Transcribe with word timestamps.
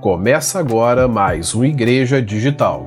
Começa 0.00 0.58
agora 0.58 1.06
mais 1.06 1.54
um 1.54 1.62
Igreja 1.62 2.22
Digital. 2.22 2.86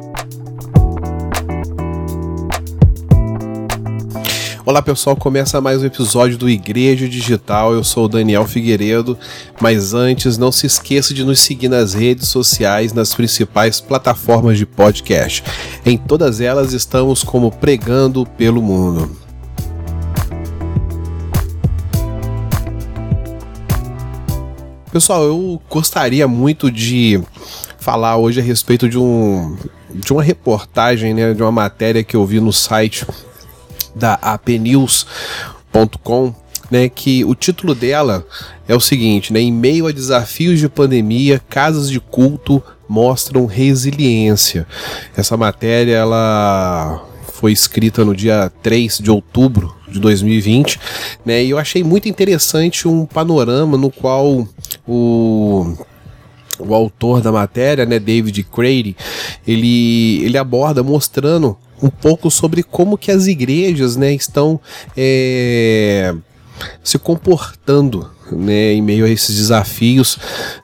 Olá 4.66 4.82
pessoal, 4.82 5.16
começa 5.16 5.62
mais 5.62 5.84
um 5.84 5.86
episódio 5.86 6.40
do 6.40 6.50
Igreja 6.50 7.08
Digital. 7.08 7.72
Eu 7.72 7.84
sou 7.84 8.06
o 8.06 8.10
Daniel 8.10 8.46
Figueiredo, 8.46 9.16
mas 9.62 9.94
antes 9.94 10.40
não 10.40 10.52
se 10.52 10.66
esqueça 10.66 11.14
de 11.14 11.24
nos 11.24 11.40
seguir 11.40 11.70
nas 11.70 11.94
redes 11.94 12.30
sociais, 12.30 12.94
nas 12.94 13.14
principais 13.14 13.80
plataformas 13.80 14.58
de 14.58 14.66
podcast. 14.66 15.44
Em 15.86 16.00
todas 16.00 16.42
elas 16.42 16.74
estamos 16.74 17.24
como 17.24 17.52
Pregando 17.52 18.26
pelo 18.26 18.60
Mundo. 18.60 19.23
Pessoal, 24.94 25.24
eu 25.24 25.60
gostaria 25.68 26.28
muito 26.28 26.70
de 26.70 27.20
falar 27.80 28.16
hoje 28.18 28.40
a 28.40 28.44
respeito 28.44 28.88
de 28.88 29.00
um 29.00 29.58
de 29.92 30.14
uma 30.14 30.22
reportagem, 30.22 31.16
né, 31.16 31.34
de 31.34 31.42
uma 31.42 31.52
matéria 31.52 32.04
que 32.04 32.16
eu 32.16 32.24
vi 32.28 32.40
no 32.40 32.54
site 32.54 33.04
da 33.96 34.14
apnews.com, 34.22 35.06
né, 36.70 36.90
que 36.90 37.26
o 37.26 37.34
título 37.34 37.74
dela 37.74 38.24
é 38.68 38.76
o 38.76 38.80
seguinte, 38.80 39.34
né, 39.34 39.40
em 39.40 39.52
meio 39.52 39.88
a 39.88 39.92
desafios 39.92 40.60
de 40.60 40.70
pandemia, 40.70 41.42
casas 41.50 41.90
de 41.90 42.00
culto 42.00 42.62
mostram 42.88 43.48
resiliência. 43.48 44.68
Essa 45.18 45.36
matéria 45.36 45.96
ela 45.96 47.04
foi 47.44 47.52
escrita 47.52 48.06
no 48.06 48.16
dia 48.16 48.50
3 48.62 49.00
de 49.00 49.12
outubro 49.12 49.76
de 49.90 50.00
2020, 50.00 50.80
né? 51.26 51.44
E 51.44 51.50
eu 51.50 51.58
achei 51.58 51.84
muito 51.84 52.08
interessante 52.08 52.88
um 52.88 53.06
panorama 53.06 53.76
no 53.78 53.92
qual 53.92 54.48
o 54.88 55.76
o 56.58 56.74
autor 56.74 57.20
da 57.20 57.34
matéria, 57.34 57.86
né, 57.86 58.00
David 58.00 58.44
Crady, 58.44 58.96
ele, 59.46 60.24
ele 60.24 60.38
aborda 60.38 60.82
mostrando 60.84 61.58
um 61.82 61.90
pouco 61.90 62.32
sobre 62.32 62.64
como 62.64 62.98
que 62.98 63.12
as 63.12 63.28
igrejas, 63.28 63.98
né, 63.98 64.14
estão 64.14 64.58
é, 64.96 66.16
se 66.82 66.98
comportando 66.98 68.10
né, 68.36 68.74
em 68.74 68.82
meio 68.82 69.06
a 69.06 69.10
esses 69.10 69.36
desafios 69.36 70.18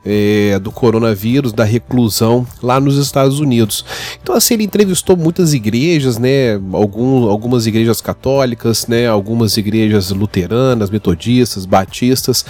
é, 0.05 0.59
do 0.59 0.71
coronavírus, 0.71 1.53
da 1.53 1.63
reclusão 1.63 2.45
lá 2.61 2.79
nos 2.79 2.97
Estados 2.97 3.39
Unidos. 3.39 3.85
Então, 4.21 4.35
assim, 4.35 4.55
ele 4.55 4.63
entrevistou 4.63 5.15
muitas 5.15 5.53
igrejas, 5.53 6.17
né, 6.17 6.59
algum, 6.73 7.29
algumas 7.29 7.65
igrejas 7.67 8.01
católicas, 8.01 8.87
né, 8.87 9.07
algumas 9.07 9.57
igrejas 9.57 10.09
luteranas, 10.11 10.89
metodistas, 10.89 11.65
batistas. 11.65 12.45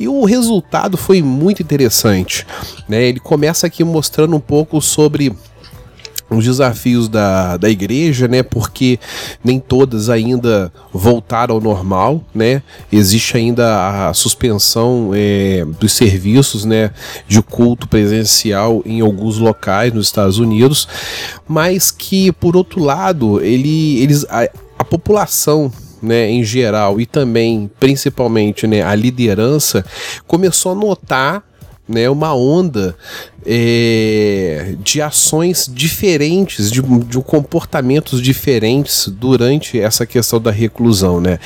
E 0.00 0.06
o 0.06 0.24
resultado 0.24 0.96
foi 0.96 1.22
muito 1.22 1.62
interessante. 1.62 2.46
Né? 2.88 3.04
Ele 3.04 3.18
começa 3.18 3.66
aqui 3.66 3.82
mostrando 3.82 4.36
um 4.36 4.40
pouco 4.40 4.80
sobre 4.80 5.34
os 6.30 6.44
desafios 6.44 7.08
da, 7.08 7.56
da 7.56 7.70
igreja, 7.70 8.28
né? 8.28 8.42
Porque 8.42 8.98
nem 9.42 9.58
todas 9.58 10.08
ainda 10.08 10.72
voltaram 10.92 11.54
ao 11.54 11.60
normal, 11.60 12.22
né? 12.34 12.62
Existe 12.92 13.36
ainda 13.36 14.08
a 14.08 14.14
suspensão 14.14 15.12
é, 15.14 15.64
dos 15.80 15.92
serviços, 15.92 16.64
né? 16.64 16.90
De 17.26 17.40
culto 17.42 17.88
presencial 17.88 18.82
em 18.84 19.00
alguns 19.00 19.38
locais 19.38 19.92
nos 19.92 20.06
Estados 20.06 20.38
Unidos, 20.38 20.86
mas 21.46 21.90
que 21.90 22.30
por 22.32 22.56
outro 22.56 22.82
lado 22.82 23.40
ele, 23.40 24.02
eles 24.02 24.24
a, 24.28 24.48
a 24.78 24.84
população 24.84 25.72
né, 26.00 26.30
em 26.30 26.44
geral 26.44 27.00
e 27.00 27.06
também 27.06 27.70
principalmente 27.80 28.66
né, 28.66 28.82
a 28.82 28.94
liderança 28.94 29.84
começou 30.26 30.72
a 30.72 30.74
notar 30.74 31.42
né, 31.88 32.08
uma 32.10 32.34
onda 32.34 32.94
é, 33.46 34.74
de 34.80 35.00
ações 35.00 35.70
diferentes, 35.72 36.70
de, 36.70 36.82
de 36.82 37.18
comportamentos 37.22 38.20
diferentes 38.20 39.08
durante 39.08 39.80
essa 39.80 40.04
questão 40.04 40.40
da 40.40 40.50
reclusão, 40.50 41.20
né? 41.20 41.38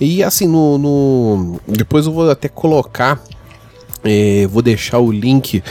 E 0.00 0.22
assim, 0.22 0.48
no, 0.48 0.78
no 0.78 1.60
depois 1.68 2.06
eu 2.06 2.12
vou 2.12 2.28
até 2.28 2.48
colocar 2.48 3.22
é, 4.04 4.46
vou 4.48 4.60
deixar 4.60 4.98
o 4.98 5.10
link 5.10 5.62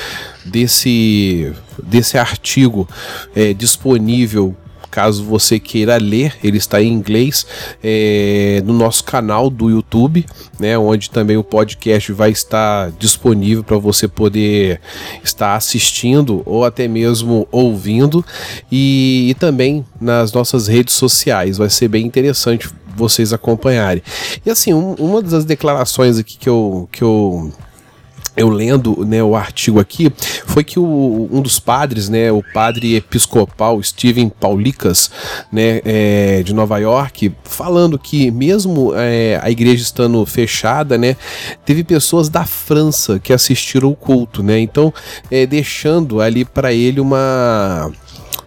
desse, 0.43 1.53
desse 1.81 2.17
artigo 2.17 2.89
é, 3.35 3.53
disponível 3.53 4.55
caso 4.93 5.23
você 5.23 5.59
queira 5.59 5.97
ler, 5.97 6.35
ele 6.43 6.57
está 6.57 6.79
em 6.79 6.93
inglês 6.93 7.47
é, 7.83 8.61
no 8.63 8.73
nosso 8.73 9.03
canal 9.03 9.49
do 9.49 9.67
YouTube, 9.67 10.23
né, 10.59 10.77
onde 10.77 11.09
também 11.09 11.35
o 11.35 11.43
podcast 11.43 12.11
vai 12.11 12.29
estar 12.29 12.91
disponível 12.99 13.63
para 13.63 13.77
você 13.77 14.07
poder 14.07 14.79
estar 15.23 15.55
assistindo 15.55 16.43
ou 16.45 16.63
até 16.63 16.87
mesmo 16.87 17.47
ouvindo, 17.51 18.23
e, 18.71 19.29
e 19.31 19.33
também 19.33 19.83
nas 19.99 20.31
nossas 20.31 20.67
redes 20.67 20.93
sociais. 20.93 21.57
Vai 21.57 21.71
ser 21.71 21.87
bem 21.87 22.05
interessante 22.05 22.69
vocês 22.95 23.33
acompanharem. 23.33 24.03
E 24.45 24.51
assim, 24.51 24.75
um, 24.75 24.93
uma 24.93 25.23
das 25.23 25.43
declarações 25.43 26.19
aqui 26.19 26.37
que 26.37 26.47
eu, 26.47 26.87
que 26.91 27.01
eu 27.01 27.51
eu 28.35 28.49
lendo 28.49 29.05
né, 29.05 29.23
o 29.23 29.35
artigo 29.35 29.79
aqui, 29.79 30.11
foi 30.45 30.63
que 30.63 30.79
o, 30.79 31.29
um 31.31 31.41
dos 31.41 31.59
padres, 31.59 32.09
né, 32.09 32.31
o 32.31 32.43
padre 32.53 32.95
episcopal 32.95 33.81
Steven 33.81 34.29
Paulicas, 34.29 35.11
né, 35.51 35.81
é, 35.85 36.43
de 36.43 36.53
Nova 36.53 36.77
York, 36.79 37.31
falando 37.43 37.97
que 37.99 38.31
mesmo 38.31 38.93
é, 38.95 39.39
a 39.41 39.49
igreja 39.49 39.83
estando 39.83 40.25
fechada, 40.25 40.97
né, 40.97 41.15
teve 41.65 41.83
pessoas 41.83 42.29
da 42.29 42.45
França 42.45 43.19
que 43.19 43.31
assistiram 43.31 43.89
o 43.89 43.95
culto, 43.95 44.41
né, 44.41 44.59
então 44.59 44.93
é, 45.29 45.45
deixando 45.45 46.21
ali 46.21 46.43
para 46.43 46.73
ele 46.73 46.99
uma 46.99 47.91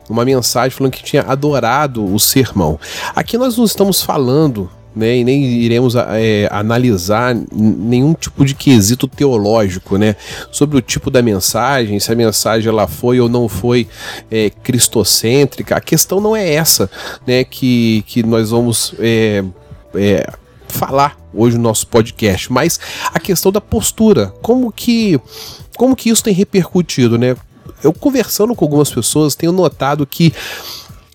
uma 0.09 0.25
mensagem 0.25 0.71
falando 0.71 0.93
que 0.93 1.03
tinha 1.03 1.23
adorado 1.23 2.05
o 2.05 2.19
sermão. 2.21 2.79
Aqui 3.15 3.37
nós 3.37 3.57
não 3.57 3.65
estamos 3.65 4.03
falando 4.03 4.71
né, 4.97 5.19
e 5.19 5.25
nem 5.25 5.45
iremos 5.45 5.95
é, 5.95 6.49
analisar 6.51 7.37
nenhum 7.53 8.15
tipo 8.15 8.45
de 8.47 8.55
quesito 8.55 9.07
teológico, 9.07 9.99
né, 9.99 10.17
sobre 10.51 10.79
o 10.79 10.81
tipo 10.81 11.11
da 11.11 11.21
mensagem, 11.21 12.01
se 12.01 12.11
a 12.11 12.15
mensagem 12.15 12.69
ela 12.71 12.89
foi 12.89 13.21
ou 13.21 13.29
não 13.29 13.47
foi 13.47 13.87
é, 14.31 14.49
cristocêntrica. 14.49 15.77
A 15.77 15.81
questão 15.81 16.19
não 16.19 16.35
é 16.35 16.55
essa, 16.55 16.91
né, 17.27 17.45
que, 17.45 18.03
que 18.07 18.23
nós 18.23 18.51
vamos 18.51 18.95
é, 18.99 19.45
é, 19.95 20.27
falar 20.67 21.19
hoje 21.35 21.57
no 21.57 21.63
nosso 21.63 21.87
podcast, 21.87 22.51
mas 22.51 22.81
a 23.13 23.21
questão 23.21 23.53
da 23.53 23.61
postura, 23.61 24.33
como 24.41 24.73
que 24.73 25.21
como 25.77 25.95
que 25.95 26.09
isso 26.09 26.25
tem 26.25 26.33
repercutido, 26.33 27.19
né? 27.19 27.37
Eu 27.85 27.93
conversando 27.93 28.55
com 28.55 28.65
algumas 28.65 28.91
pessoas 28.91 29.35
tenho 29.35 29.53
notado 29.53 30.07
que 30.07 30.33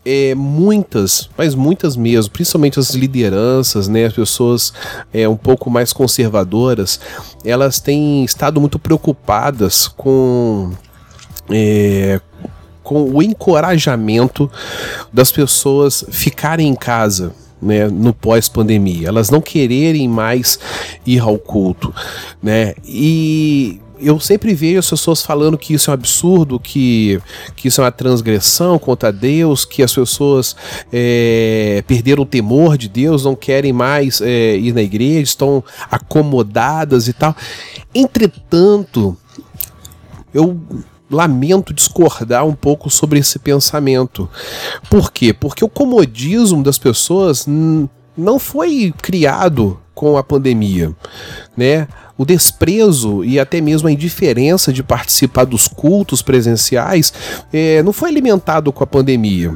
é, 0.03 0.33
muitas, 0.33 1.29
mas 1.37 1.53
muitas 1.53 1.95
mesmo, 1.95 2.31
principalmente 2.31 2.79
as 2.79 2.91
lideranças, 2.91 3.87
né, 3.87 4.05
as 4.05 4.13
pessoas 4.13 4.73
é, 5.13 5.27
um 5.27 5.37
pouco 5.37 5.69
mais 5.69 5.93
conservadoras, 5.93 6.99
elas 7.45 7.79
têm 7.79 8.23
estado 8.23 8.59
muito 8.59 8.79
preocupadas 8.79 9.87
com 9.87 10.71
é, 11.49 12.19
com 12.83 13.03
o 13.11 13.21
encorajamento 13.21 14.51
das 15.13 15.31
pessoas 15.31 16.03
ficarem 16.09 16.67
em 16.67 16.75
casa, 16.75 17.33
né, 17.61 17.87
no 17.87 18.11
pós-pandemia, 18.11 19.07
elas 19.07 19.29
não 19.29 19.39
quererem 19.39 20.09
mais 20.09 20.59
ir 21.05 21.19
ao 21.19 21.37
culto, 21.37 21.93
né? 22.41 22.73
E 22.83 23.79
eu 24.01 24.19
sempre 24.19 24.53
vejo 24.53 24.79
as 24.79 24.89
pessoas 24.89 25.21
falando 25.21 25.57
que 25.57 25.73
isso 25.73 25.89
é 25.89 25.91
um 25.91 25.93
absurdo, 25.93 26.59
que, 26.59 27.21
que 27.55 27.67
isso 27.67 27.81
é 27.81 27.83
uma 27.83 27.91
transgressão 27.91 28.79
contra 28.79 29.11
Deus, 29.11 29.63
que 29.65 29.83
as 29.83 29.93
pessoas 29.93 30.55
é, 30.91 31.83
perderam 31.87 32.23
o 32.23 32.25
temor 32.25 32.77
de 32.77 32.89
Deus, 32.89 33.23
não 33.23 33.35
querem 33.35 33.71
mais 33.71 34.19
é, 34.21 34.57
ir 34.57 34.73
na 34.73 34.81
igreja, 34.81 35.21
estão 35.21 35.63
acomodadas 35.89 37.07
e 37.07 37.13
tal. 37.13 37.35
Entretanto, 37.93 39.15
eu 40.33 40.59
lamento 41.09 41.73
discordar 41.73 42.45
um 42.45 42.53
pouco 42.55 42.89
sobre 42.89 43.19
esse 43.19 43.37
pensamento. 43.37 44.29
Por 44.89 45.11
quê? 45.11 45.33
Porque 45.33 45.63
o 45.63 45.69
comodismo 45.69 46.63
das 46.63 46.77
pessoas 46.77 47.45
não 48.17 48.39
foi 48.39 48.93
criado 49.01 49.79
com 49.93 50.17
a 50.17 50.23
pandemia, 50.23 50.95
né? 51.55 51.87
O 52.21 52.25
desprezo 52.25 53.25
e 53.25 53.39
até 53.39 53.59
mesmo 53.59 53.87
a 53.87 53.91
indiferença 53.91 54.71
de 54.71 54.83
participar 54.83 55.43
dos 55.43 55.67
cultos 55.67 56.21
presenciais 56.21 57.11
é, 57.51 57.81
não 57.81 57.91
foi 57.91 58.09
alimentado 58.09 58.71
com 58.71 58.83
a 58.83 58.87
pandemia. 58.87 59.55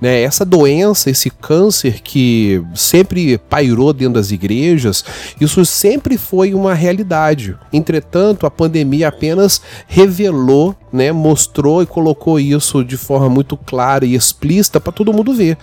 Né? 0.00 0.22
Essa 0.22 0.42
doença, 0.42 1.10
esse 1.10 1.28
câncer 1.28 2.00
que 2.02 2.64
sempre 2.74 3.36
pairou 3.36 3.92
dentro 3.92 4.14
das 4.14 4.30
igrejas, 4.30 5.04
isso 5.38 5.62
sempre 5.66 6.16
foi 6.16 6.54
uma 6.54 6.72
realidade. 6.72 7.54
Entretanto, 7.70 8.46
a 8.46 8.50
pandemia 8.50 9.08
apenas 9.08 9.60
revelou 9.86 10.74
né, 10.96 11.12
mostrou 11.12 11.82
e 11.82 11.86
colocou 11.86 12.40
isso 12.40 12.82
de 12.82 12.96
forma 12.96 13.28
muito 13.28 13.56
clara 13.56 14.06
e 14.06 14.14
explícita 14.14 14.80
para 14.80 14.92
todo 14.92 15.12
mundo 15.12 15.34
ver, 15.34 15.58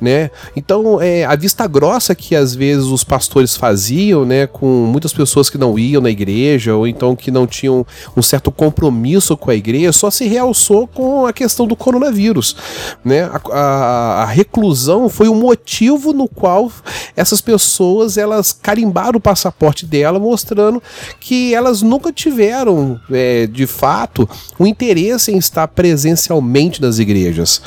né? 0.00 0.30
Então, 0.54 1.00
é, 1.00 1.24
a 1.24 1.34
vista 1.34 1.66
grossa 1.66 2.14
que 2.14 2.36
às 2.36 2.54
vezes 2.54 2.84
os 2.86 3.02
pastores 3.02 3.56
faziam, 3.56 4.24
né, 4.24 4.46
com 4.46 4.66
muitas 4.66 5.12
pessoas 5.12 5.48
que 5.48 5.56
não 5.56 5.78
iam 5.78 5.93
criam 5.94 6.02
na 6.02 6.10
igreja, 6.10 6.74
ou 6.74 6.86
então 6.86 7.14
que 7.14 7.30
não 7.30 7.46
tinham 7.46 7.86
um 8.16 8.22
certo 8.22 8.50
compromisso 8.50 9.36
com 9.36 9.50
a 9.50 9.54
igreja, 9.54 9.92
só 9.92 10.10
se 10.10 10.26
realçou 10.26 10.86
com 10.86 11.26
a 11.26 11.32
questão 11.32 11.66
do 11.66 11.76
coronavírus. 11.76 12.56
Né? 13.04 13.22
A, 13.22 13.40
a, 13.52 14.22
a 14.22 14.24
reclusão 14.26 15.08
foi 15.08 15.28
o 15.28 15.34
motivo 15.34 16.12
no 16.12 16.28
qual 16.28 16.70
essas 17.16 17.40
pessoas 17.40 18.16
elas 18.16 18.52
carimbaram 18.52 19.18
o 19.18 19.20
passaporte 19.20 19.86
dela, 19.86 20.18
mostrando 20.18 20.82
que 21.20 21.54
elas 21.54 21.82
nunca 21.82 22.12
tiveram, 22.12 22.98
é, 23.10 23.46
de 23.46 23.66
fato, 23.66 24.28
um 24.58 24.66
interesse 24.66 25.32
em 25.32 25.38
estar 25.38 25.68
presencialmente 25.68 26.80
nas 26.80 26.98
igrejas. 26.98 27.62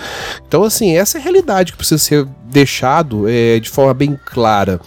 Então, 0.48 0.64
assim, 0.64 0.96
essa 0.96 1.18
é 1.18 1.22
a 1.22 1.24
realidade 1.24 1.72
que 1.72 1.78
precisa 1.78 2.02
ser 2.02 2.28
deixado 2.50 3.28
é, 3.28 3.60
de 3.60 3.70
forma 3.70 3.94
bem 3.94 4.20
clara. 4.26 4.80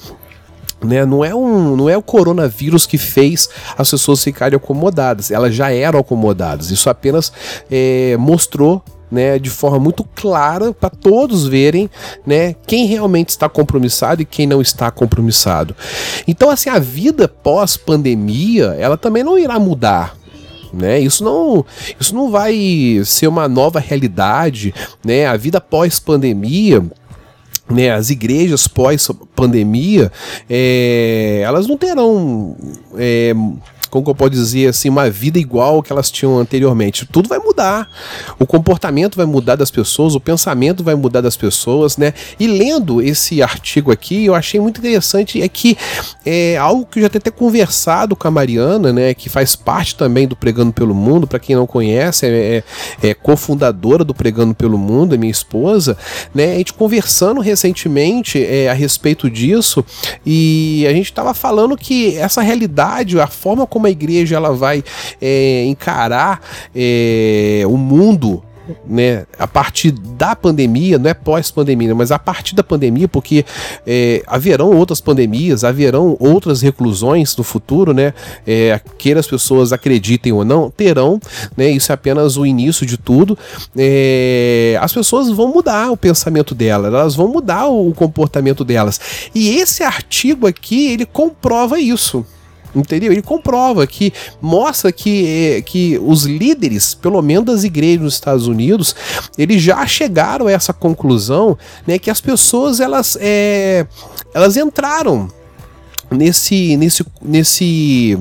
Né, 0.82 1.04
não, 1.04 1.22
é 1.22 1.34
um, 1.34 1.76
não 1.76 1.90
é 1.90 1.96
o 1.96 2.02
coronavírus 2.02 2.86
que 2.86 2.96
fez 2.96 3.50
as 3.76 3.90
pessoas 3.90 4.24
ficarem 4.24 4.56
acomodadas, 4.56 5.30
elas 5.30 5.54
já 5.54 5.70
eram 5.70 5.98
acomodadas. 5.98 6.70
Isso 6.70 6.88
apenas 6.88 7.30
é, 7.70 8.16
mostrou 8.18 8.82
né, 9.10 9.38
de 9.38 9.50
forma 9.50 9.78
muito 9.78 10.04
clara 10.14 10.72
para 10.72 10.88
todos 10.88 11.46
verem, 11.46 11.90
né, 12.24 12.54
quem 12.66 12.86
realmente 12.86 13.30
está 13.30 13.48
compromissado 13.48 14.22
e 14.22 14.24
quem 14.24 14.46
não 14.46 14.62
está 14.62 14.90
compromissado. 14.90 15.74
Então, 16.28 16.48
assim, 16.48 16.70
a 16.70 16.78
vida 16.78 17.26
pós 17.26 17.76
pandemia, 17.76 18.76
ela 18.78 18.96
também 18.96 19.24
não 19.24 19.38
irá 19.38 19.58
mudar, 19.58 20.16
né? 20.72 21.00
Isso 21.00 21.24
não, 21.24 21.64
isso 21.98 22.14
não 22.14 22.30
vai 22.30 23.02
ser 23.04 23.26
uma 23.26 23.48
nova 23.48 23.80
realidade, 23.80 24.72
né? 25.04 25.26
A 25.26 25.36
vida 25.36 25.60
pós 25.60 25.98
pandemia 25.98 26.84
né, 27.70 27.90
as 27.90 28.10
igrejas 28.10 28.66
pós-pandemia, 28.66 30.10
é, 30.48 31.42
elas 31.44 31.66
não 31.66 31.76
terão 31.76 32.56
é, 32.96 33.34
como 33.90 34.08
eu 34.08 34.14
posso 34.14 34.30
dizer 34.30 34.68
assim, 34.68 34.88
uma 34.88 35.10
vida 35.10 35.38
igual 35.38 35.82
que 35.82 35.92
elas 35.92 36.10
tinham 36.10 36.38
anteriormente. 36.38 37.06
Tudo 37.06 37.28
vai 37.28 37.38
mudar. 37.38 37.88
O 38.38 38.46
comportamento 38.46 39.16
vai 39.16 39.26
mudar 39.26 39.56
das 39.56 39.70
pessoas, 39.70 40.14
o 40.14 40.20
pensamento 40.20 40.82
vai 40.84 40.94
mudar 40.94 41.20
das 41.20 41.36
pessoas, 41.36 41.96
né? 41.96 42.14
E 42.38 42.46
lendo 42.46 43.02
esse 43.02 43.42
artigo 43.42 43.90
aqui, 43.90 44.24
eu 44.26 44.34
achei 44.34 44.60
muito 44.60 44.78
interessante 44.78 45.42
é 45.42 45.48
que 45.48 45.76
é 46.24 46.56
algo 46.56 46.86
que 46.86 46.98
eu 46.98 47.02
já 47.02 47.08
tenho 47.08 47.20
até 47.20 47.30
conversado 47.30 48.14
com 48.14 48.28
a 48.28 48.30
Mariana, 48.30 48.92
né, 48.92 49.14
que 49.14 49.28
faz 49.28 49.56
parte 49.56 49.96
também 49.96 50.26
do 50.26 50.36
Pregando 50.36 50.72
pelo 50.72 50.94
Mundo, 50.94 51.26
para 51.26 51.38
quem 51.38 51.56
não 51.56 51.66
conhece, 51.66 52.26
é, 52.26 52.62
é, 53.02 53.10
é 53.10 53.14
cofundadora 53.14 54.04
do 54.04 54.14
Pregando 54.14 54.54
pelo 54.54 54.78
Mundo, 54.78 55.14
é 55.14 55.18
minha 55.18 55.30
esposa, 55.30 55.96
né? 56.34 56.52
A 56.52 56.58
gente 56.58 56.72
conversando 56.72 57.40
recentemente 57.40 58.42
é, 58.44 58.68
a 58.68 58.72
respeito 58.72 59.30
disso 59.30 59.84
e 60.24 60.86
a 60.88 60.92
gente 60.92 61.06
estava 61.06 61.34
falando 61.34 61.76
que 61.76 62.16
essa 62.16 62.42
realidade, 62.42 63.18
a 63.18 63.26
forma 63.26 63.66
como 63.66 63.79
como 63.80 63.86
a 63.86 63.90
igreja 63.90 64.36
ela 64.36 64.52
vai 64.52 64.84
é, 65.22 65.64
encarar 65.64 66.42
é, 66.76 67.62
o 67.66 67.78
mundo 67.78 68.42
né, 68.86 69.26
a 69.38 69.48
partir 69.48 69.90
da 69.90 70.36
pandemia, 70.36 70.98
não 70.98 71.10
é 71.10 71.14
pós-pandemia, 71.14 71.92
mas 71.94 72.12
a 72.12 72.18
partir 72.18 72.54
da 72.54 72.62
pandemia, 72.62 73.08
porque 73.08 73.44
é, 73.84 74.22
haverão 74.26 74.70
outras 74.76 75.00
pandemias, 75.00 75.64
haverão 75.64 76.16
outras 76.20 76.60
reclusões 76.60 77.34
no 77.36 77.42
futuro, 77.42 77.92
né? 77.92 78.14
É, 78.46 78.78
queira 78.96 79.18
as 79.18 79.26
pessoas 79.26 79.72
acreditem 79.72 80.32
ou 80.32 80.44
não, 80.44 80.70
terão, 80.70 81.18
né? 81.56 81.68
Isso 81.70 81.90
é 81.90 81.94
apenas 81.94 82.36
o 82.36 82.46
início 82.46 82.86
de 82.86 82.96
tudo. 82.96 83.36
É, 83.76 84.78
as 84.80 84.92
pessoas 84.92 85.30
vão 85.30 85.48
mudar 85.48 85.90
o 85.90 85.96
pensamento 85.96 86.54
delas, 86.54 86.92
elas 86.94 87.16
vão 87.16 87.26
mudar 87.26 87.66
o 87.66 87.92
comportamento 87.92 88.62
delas. 88.62 89.00
E 89.34 89.56
esse 89.56 89.82
artigo 89.82 90.46
aqui, 90.46 90.92
ele 90.92 91.06
comprova 91.06 91.80
isso. 91.80 92.24
Entendeu? 92.74 93.10
Ele 93.10 93.22
comprova 93.22 93.86
que 93.86 94.12
mostra 94.40 94.92
que, 94.92 95.26
é, 95.26 95.62
que 95.62 95.98
os 96.02 96.24
líderes, 96.24 96.94
pelo 96.94 97.20
menos 97.20 97.46
das 97.46 97.64
igrejas 97.64 98.02
nos 98.02 98.14
Estados 98.14 98.46
Unidos, 98.46 98.94
eles 99.36 99.60
já 99.60 99.84
chegaram 99.86 100.46
a 100.46 100.52
essa 100.52 100.72
conclusão, 100.72 101.58
né, 101.86 101.98
que 101.98 102.10
as 102.10 102.20
pessoas 102.20 102.80
elas, 102.80 103.18
é, 103.20 103.86
elas 104.32 104.56
entraram 104.56 105.28
nesse 106.10 106.76
nesse 106.76 107.06
nesse 107.22 108.18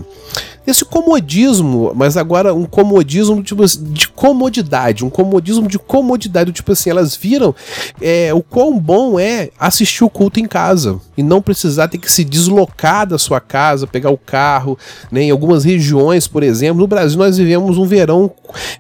esse 0.69 0.85
comodismo, 0.85 1.91
mas 1.95 2.17
agora 2.17 2.53
um 2.53 2.65
comodismo 2.65 3.41
tipo, 3.41 3.65
de 3.65 4.07
comodidade, 4.07 5.05
um 5.05 5.09
comodismo 5.09 5.67
de 5.67 5.79
comodidade, 5.79 6.51
tipo 6.51 6.71
assim, 6.71 6.89
elas 6.89 7.15
viram 7.15 7.55
é, 8.01 8.33
o 8.33 8.41
quão 8.41 8.77
bom 8.77 9.19
é 9.19 9.49
assistir 9.59 10.03
o 10.03 10.09
culto 10.09 10.39
em 10.39 10.45
casa 10.45 10.99
e 11.17 11.23
não 11.23 11.41
precisar 11.41 11.87
ter 11.87 11.97
que 11.97 12.11
se 12.11 12.23
deslocar 12.23 13.07
da 13.07 13.17
sua 13.17 13.39
casa, 13.39 13.87
pegar 13.87 14.09
o 14.09 14.17
carro, 14.17 14.77
né? 15.11 15.23
Em 15.23 15.31
algumas 15.31 15.63
regiões, 15.63 16.27
por 16.27 16.43
exemplo, 16.43 16.79
no 16.79 16.87
Brasil 16.87 17.17
nós 17.17 17.37
vivemos 17.37 17.77
um 17.77 17.85
verão 17.85 18.31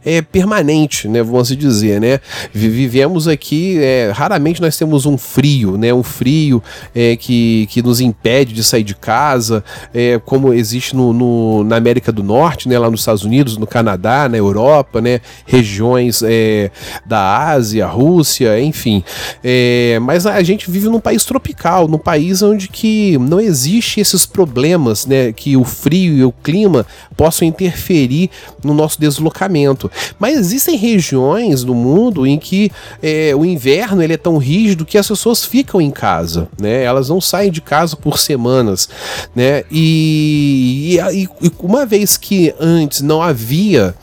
é, 0.05 0.21
permanente, 0.21 1.07
né? 1.07 1.23
Vamos 1.23 1.41
assim 1.41 1.57
dizer, 1.57 1.99
né? 1.99 2.19
Vivemos 2.53 3.27
aqui, 3.27 3.77
é, 3.79 4.11
raramente 4.13 4.61
nós 4.61 4.77
temos 4.77 5.05
um 5.05 5.17
frio, 5.17 5.77
né? 5.77 5.93
Um 5.93 6.03
frio 6.03 6.61
é, 6.93 7.15
que, 7.15 7.67
que 7.69 7.81
nos 7.81 7.99
impede 8.01 8.53
de 8.53 8.63
sair 8.63 8.83
de 8.83 8.95
casa, 8.95 9.63
é, 9.93 10.19
como 10.19 10.53
existe 10.53 10.95
no, 10.95 11.13
no 11.13 11.63
na 11.63 11.78
América 11.79 12.11
do 12.11 12.23
Norte, 12.23 12.69
né, 12.69 12.77
lá 12.77 12.89
nos 12.89 13.01
Estados 13.01 13.23
Unidos, 13.23 13.57
no 13.57 13.65
Canadá, 13.65 14.29
na 14.29 14.37
Europa, 14.37 15.01
né, 15.01 15.21
regiões 15.45 16.21
é, 16.23 16.69
da 17.05 17.49
Ásia, 17.49 17.87
Rússia, 17.87 18.61
enfim. 18.61 19.03
É, 19.43 19.97
mas 20.01 20.25
a 20.25 20.41
gente 20.43 20.69
vive 20.69 20.87
num 20.87 20.99
país 20.99 21.23
tropical, 21.25 21.87
num 21.87 21.97
país 21.97 22.41
onde 22.41 22.67
que 22.67 23.17
não 23.17 23.39
existe 23.39 23.99
esses 23.99 24.25
problemas, 24.25 25.05
né, 25.05 25.31
que 25.31 25.57
o 25.57 25.63
frio 25.63 26.13
e 26.13 26.23
o 26.23 26.31
clima 26.31 26.85
possam 27.17 27.47
interferir 27.47 28.29
no 28.63 28.73
nosso 28.73 28.99
deslocamento. 28.99 29.91
Mas 30.17 30.37
existem 30.37 30.77
regiões 30.77 31.63
do 31.63 31.73
mundo 31.73 32.25
em 32.25 32.37
que 32.37 32.71
é, 33.01 33.33
o 33.35 33.43
inverno 33.45 34.01
ele 34.01 34.13
é 34.13 34.17
tão 34.17 34.37
rígido 34.37 34.85
que 34.85 34.97
as 34.97 35.07
pessoas 35.07 35.45
ficam 35.45 35.81
em 35.81 35.91
casa, 35.91 36.47
né? 36.59 36.83
Elas 36.83 37.09
não 37.09 37.19
saem 37.19 37.51
de 37.51 37.61
casa 37.61 37.95
por 37.95 38.19
semanas, 38.19 38.89
né? 39.35 39.63
E, 39.71 40.97
e, 41.11 41.29
e 41.41 41.49
uma 41.69 41.85
vez 41.85 42.17
que 42.17 42.51
antes 42.59 43.01
não 43.01 43.21
havia 43.21 43.93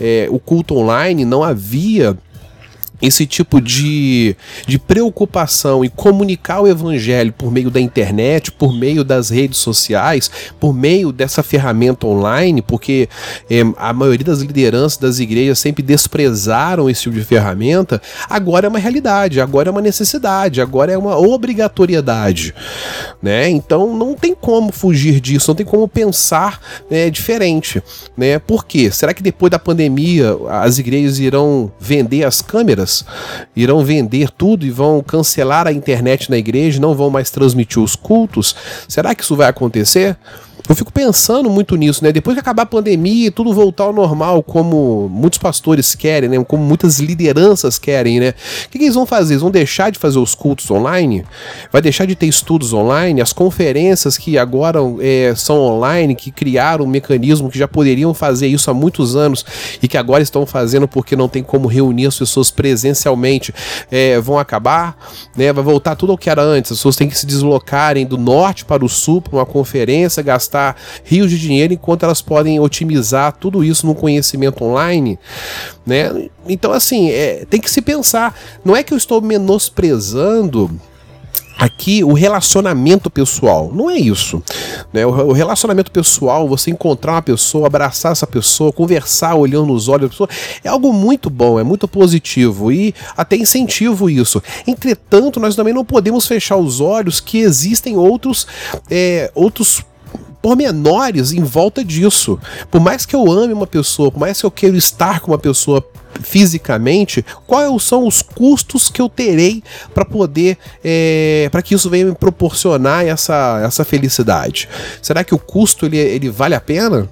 é, 0.00 0.26
o 0.28 0.40
culto 0.40 0.76
online, 0.76 1.24
não 1.24 1.44
havia 1.44 2.18
esse 3.02 3.26
tipo 3.26 3.60
de, 3.60 4.36
de 4.64 4.78
preocupação 4.78 5.84
em 5.84 5.88
comunicar 5.88 6.60
o 6.60 6.68
evangelho 6.68 7.32
por 7.32 7.50
meio 7.50 7.68
da 7.68 7.80
internet, 7.80 8.52
por 8.52 8.72
meio 8.72 9.02
das 9.02 9.28
redes 9.28 9.58
sociais, 9.58 10.30
por 10.60 10.72
meio 10.72 11.10
dessa 11.10 11.42
ferramenta 11.42 12.06
online, 12.06 12.62
porque 12.62 13.08
é, 13.50 13.62
a 13.76 13.92
maioria 13.92 14.24
das 14.24 14.38
lideranças 14.38 14.96
das 14.96 15.18
igrejas 15.18 15.58
sempre 15.58 15.82
desprezaram 15.82 16.88
esse 16.88 17.02
tipo 17.02 17.16
de 17.16 17.24
ferramenta, 17.24 18.00
agora 18.30 18.66
é 18.66 18.68
uma 18.68 18.78
realidade, 18.78 19.40
agora 19.40 19.68
é 19.68 19.72
uma 19.72 19.82
necessidade, 19.82 20.60
agora 20.60 20.92
é 20.92 20.96
uma 20.96 21.18
obrigatoriedade. 21.18 22.54
Né? 23.20 23.48
Então 23.50 23.96
não 23.96 24.14
tem 24.14 24.34
como 24.34 24.70
fugir 24.70 25.20
disso, 25.20 25.50
não 25.50 25.56
tem 25.56 25.66
como 25.66 25.88
pensar 25.88 26.60
né, 26.88 27.10
diferente. 27.10 27.82
Né? 28.16 28.38
Por 28.38 28.64
quê? 28.64 28.90
Será 28.92 29.12
que 29.12 29.22
depois 29.22 29.50
da 29.50 29.58
pandemia 29.58 30.36
as 30.48 30.78
igrejas 30.78 31.18
irão 31.18 31.72
vender 31.80 32.24
as 32.24 32.40
câmeras? 32.40 32.91
Irão 33.56 33.84
vender 33.84 34.30
tudo 34.30 34.66
e 34.66 34.70
vão 34.70 35.02
cancelar 35.02 35.66
a 35.66 35.72
internet 35.72 36.30
na 36.30 36.36
igreja, 36.36 36.80
não 36.80 36.94
vão 36.94 37.10
mais 37.10 37.30
transmitir 37.30 37.82
os 37.82 37.96
cultos? 37.96 38.54
Será 38.88 39.14
que 39.14 39.22
isso 39.22 39.36
vai 39.36 39.48
acontecer? 39.48 40.16
Eu 40.68 40.76
fico 40.76 40.92
pensando 40.92 41.50
muito 41.50 41.74
nisso, 41.74 42.04
né? 42.04 42.12
Depois 42.12 42.34
que 42.34 42.40
acabar 42.40 42.62
a 42.62 42.66
pandemia 42.66 43.26
e 43.26 43.30
tudo 43.30 43.52
voltar 43.52 43.84
ao 43.84 43.92
normal, 43.92 44.42
como 44.42 45.08
muitos 45.08 45.38
pastores 45.38 45.94
querem, 45.94 46.28
né? 46.28 46.44
Como 46.44 46.62
muitas 46.62 47.00
lideranças 47.00 47.78
querem, 47.78 48.20
né? 48.20 48.30
O 48.66 48.68
que, 48.70 48.78
que 48.78 48.84
eles 48.84 48.94
vão 48.94 49.04
fazer? 49.04 49.34
Eles 49.34 49.42
vão 49.42 49.50
deixar 49.50 49.90
de 49.90 49.98
fazer 49.98 50.18
os 50.18 50.34
cultos 50.34 50.70
online? 50.70 51.24
Vai 51.72 51.82
deixar 51.82 52.06
de 52.06 52.14
ter 52.14 52.26
estudos 52.26 52.72
online? 52.72 53.20
As 53.20 53.32
conferências 53.32 54.16
que 54.16 54.38
agora 54.38 54.78
é, 55.00 55.34
são 55.36 55.58
online, 55.58 56.14
que 56.14 56.30
criaram 56.30 56.84
um 56.84 56.88
mecanismo 56.88 57.50
que 57.50 57.58
já 57.58 57.66
poderiam 57.66 58.14
fazer 58.14 58.46
isso 58.46 58.70
há 58.70 58.74
muitos 58.74 59.16
anos 59.16 59.44
e 59.82 59.88
que 59.88 59.98
agora 59.98 60.22
estão 60.22 60.46
fazendo 60.46 60.86
porque 60.86 61.16
não 61.16 61.28
tem 61.28 61.42
como 61.42 61.66
reunir 61.66 62.06
as 62.06 62.16
pessoas 62.16 62.50
presencialmente, 62.50 63.52
é, 63.90 64.20
vão 64.20 64.38
acabar, 64.38 64.96
né? 65.36 65.52
Vai 65.52 65.64
voltar 65.64 65.96
tudo 65.96 66.12
ao 66.12 66.18
que 66.18 66.30
era 66.30 66.42
antes. 66.42 66.70
As 66.70 66.78
pessoas 66.78 66.94
têm 66.94 67.08
que 67.08 67.18
se 67.18 67.26
deslocarem 67.26 68.06
do 68.06 68.16
norte 68.16 68.64
para 68.64 68.84
o 68.84 68.88
sul 68.88 69.20
para 69.20 69.36
uma 69.36 69.46
conferência, 69.46 70.22
gastar 70.22 70.51
gastar 70.52 70.76
rios 71.04 71.30
de 71.30 71.38
dinheiro 71.38 71.72
enquanto 71.72 72.02
elas 72.02 72.20
podem 72.20 72.60
otimizar 72.60 73.32
tudo 73.32 73.64
isso 73.64 73.86
no 73.86 73.94
conhecimento 73.94 74.62
online, 74.62 75.18
né? 75.86 76.28
Então, 76.46 76.72
assim, 76.72 77.10
é, 77.10 77.46
tem 77.48 77.60
que 77.60 77.70
se 77.70 77.80
pensar. 77.80 78.38
Não 78.64 78.76
é 78.76 78.82
que 78.82 78.92
eu 78.92 78.98
estou 78.98 79.20
menosprezando 79.20 80.70
aqui 81.58 82.02
o 82.02 82.12
relacionamento 82.12 83.08
pessoal. 83.08 83.70
Não 83.72 83.88
é 83.88 83.96
isso. 83.96 84.42
Né? 84.92 85.06
O 85.06 85.30
relacionamento 85.30 85.92
pessoal, 85.92 86.48
você 86.48 86.72
encontrar 86.72 87.12
uma 87.12 87.22
pessoa, 87.22 87.68
abraçar 87.68 88.10
essa 88.10 88.26
pessoa, 88.26 88.72
conversar 88.72 89.36
olhando 89.36 89.66
nos 89.66 89.86
olhos 89.86 90.02
da 90.02 90.08
pessoa, 90.08 90.28
é 90.64 90.68
algo 90.68 90.92
muito 90.92 91.30
bom, 91.30 91.60
é 91.60 91.62
muito 91.62 91.86
positivo 91.86 92.72
e 92.72 92.92
até 93.16 93.36
incentivo 93.36 94.10
isso. 94.10 94.42
Entretanto, 94.66 95.38
nós 95.38 95.54
também 95.54 95.72
não 95.72 95.84
podemos 95.84 96.26
fechar 96.26 96.56
os 96.56 96.80
olhos 96.80 97.20
que 97.20 97.38
existem 97.38 97.96
outros, 97.96 98.46
é, 98.90 99.30
outros 99.32 99.84
pormenores 100.42 101.32
em 101.32 101.42
volta 101.42 101.84
disso. 101.84 102.38
Por 102.70 102.80
mais 102.80 103.06
que 103.06 103.14
eu 103.14 103.30
ame 103.30 103.54
uma 103.54 103.66
pessoa, 103.66 104.10
por 104.10 104.18
mais 104.18 104.40
que 104.40 104.44
eu 104.44 104.50
queira 104.50 104.76
estar 104.76 105.20
com 105.20 105.30
uma 105.30 105.38
pessoa 105.38 105.82
fisicamente, 106.20 107.24
quais 107.46 107.82
são 107.84 108.06
os 108.06 108.20
custos 108.20 108.88
que 108.88 109.00
eu 109.00 109.08
terei 109.08 109.62
para 109.94 110.04
poder, 110.04 110.58
é, 110.84 111.48
para 111.50 111.62
que 111.62 111.74
isso 111.74 111.88
venha 111.88 112.06
me 112.06 112.14
proporcionar 112.14 113.06
essa, 113.06 113.62
essa 113.64 113.84
felicidade? 113.84 114.68
Será 115.00 115.24
que 115.24 115.34
o 115.34 115.38
custo 115.38 115.86
ele, 115.86 115.96
ele 115.96 116.28
vale 116.28 116.54
a 116.54 116.60
pena? 116.60 117.08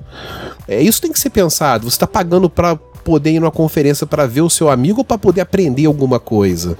É, 0.68 0.82
isso 0.82 1.00
tem 1.00 1.12
que 1.12 1.18
ser 1.18 1.30
pensado. 1.30 1.88
Você 1.88 1.96
está 1.96 2.06
pagando 2.06 2.50
para 2.50 2.76
poder 2.76 3.30
ir 3.30 3.40
numa 3.40 3.50
conferência 3.50 4.06
para 4.06 4.26
ver 4.26 4.42
o 4.42 4.50
seu 4.50 4.68
amigo 4.68 4.98
ou 4.98 5.04
para 5.04 5.16
poder 5.16 5.40
aprender 5.40 5.86
alguma 5.86 6.20
coisa, 6.20 6.76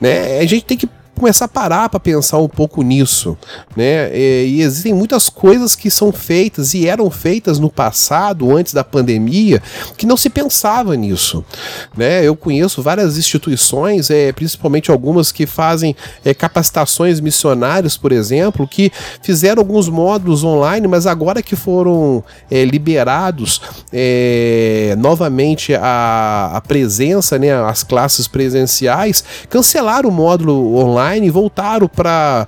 né? 0.00 0.38
A 0.38 0.46
gente 0.46 0.64
tem 0.64 0.78
que 0.78 0.88
começar 1.22 1.44
a 1.44 1.48
parar 1.48 1.88
para 1.88 2.00
pensar 2.00 2.38
um 2.38 2.48
pouco 2.48 2.82
nisso, 2.82 3.38
né? 3.76 4.10
E, 4.12 4.56
e, 4.56 4.62
existem 4.62 4.92
muitas 4.92 5.28
coisas 5.28 5.76
que 5.76 5.88
são 5.88 6.10
feitas 6.10 6.74
e 6.74 6.88
eram 6.88 7.08
feitas 7.12 7.60
no 7.60 7.70
passado, 7.70 8.56
antes 8.56 8.74
da 8.74 8.82
pandemia, 8.82 9.62
que 9.96 10.04
não 10.04 10.16
se 10.16 10.28
pensava 10.28 10.96
nisso, 10.96 11.44
né? 11.96 12.26
Eu 12.26 12.34
conheço 12.34 12.82
várias 12.82 13.16
instituições, 13.16 14.10
é, 14.10 14.32
principalmente 14.32 14.90
algumas 14.90 15.30
que 15.30 15.46
fazem 15.46 15.94
é, 16.24 16.34
capacitações 16.34 17.20
missionárias, 17.20 17.96
por 17.96 18.10
exemplo, 18.10 18.66
que 18.66 18.90
fizeram 19.22 19.60
alguns 19.60 19.88
módulos 19.88 20.42
online, 20.42 20.88
mas 20.88 21.06
agora 21.06 21.40
que 21.40 21.54
foram 21.54 22.24
é, 22.50 22.64
liberados 22.64 23.60
é, 23.92 24.96
novamente 24.98 25.72
a, 25.72 26.50
a 26.54 26.60
presença, 26.60 27.38
né, 27.38 27.54
as 27.64 27.84
classes 27.84 28.26
presenciais, 28.26 29.22
cancelaram 29.48 30.08
o 30.08 30.12
módulo 30.12 30.76
online 30.78 31.11
online 31.12 31.26
e 31.26 31.30
voltaram 31.30 31.88
para 31.88 32.46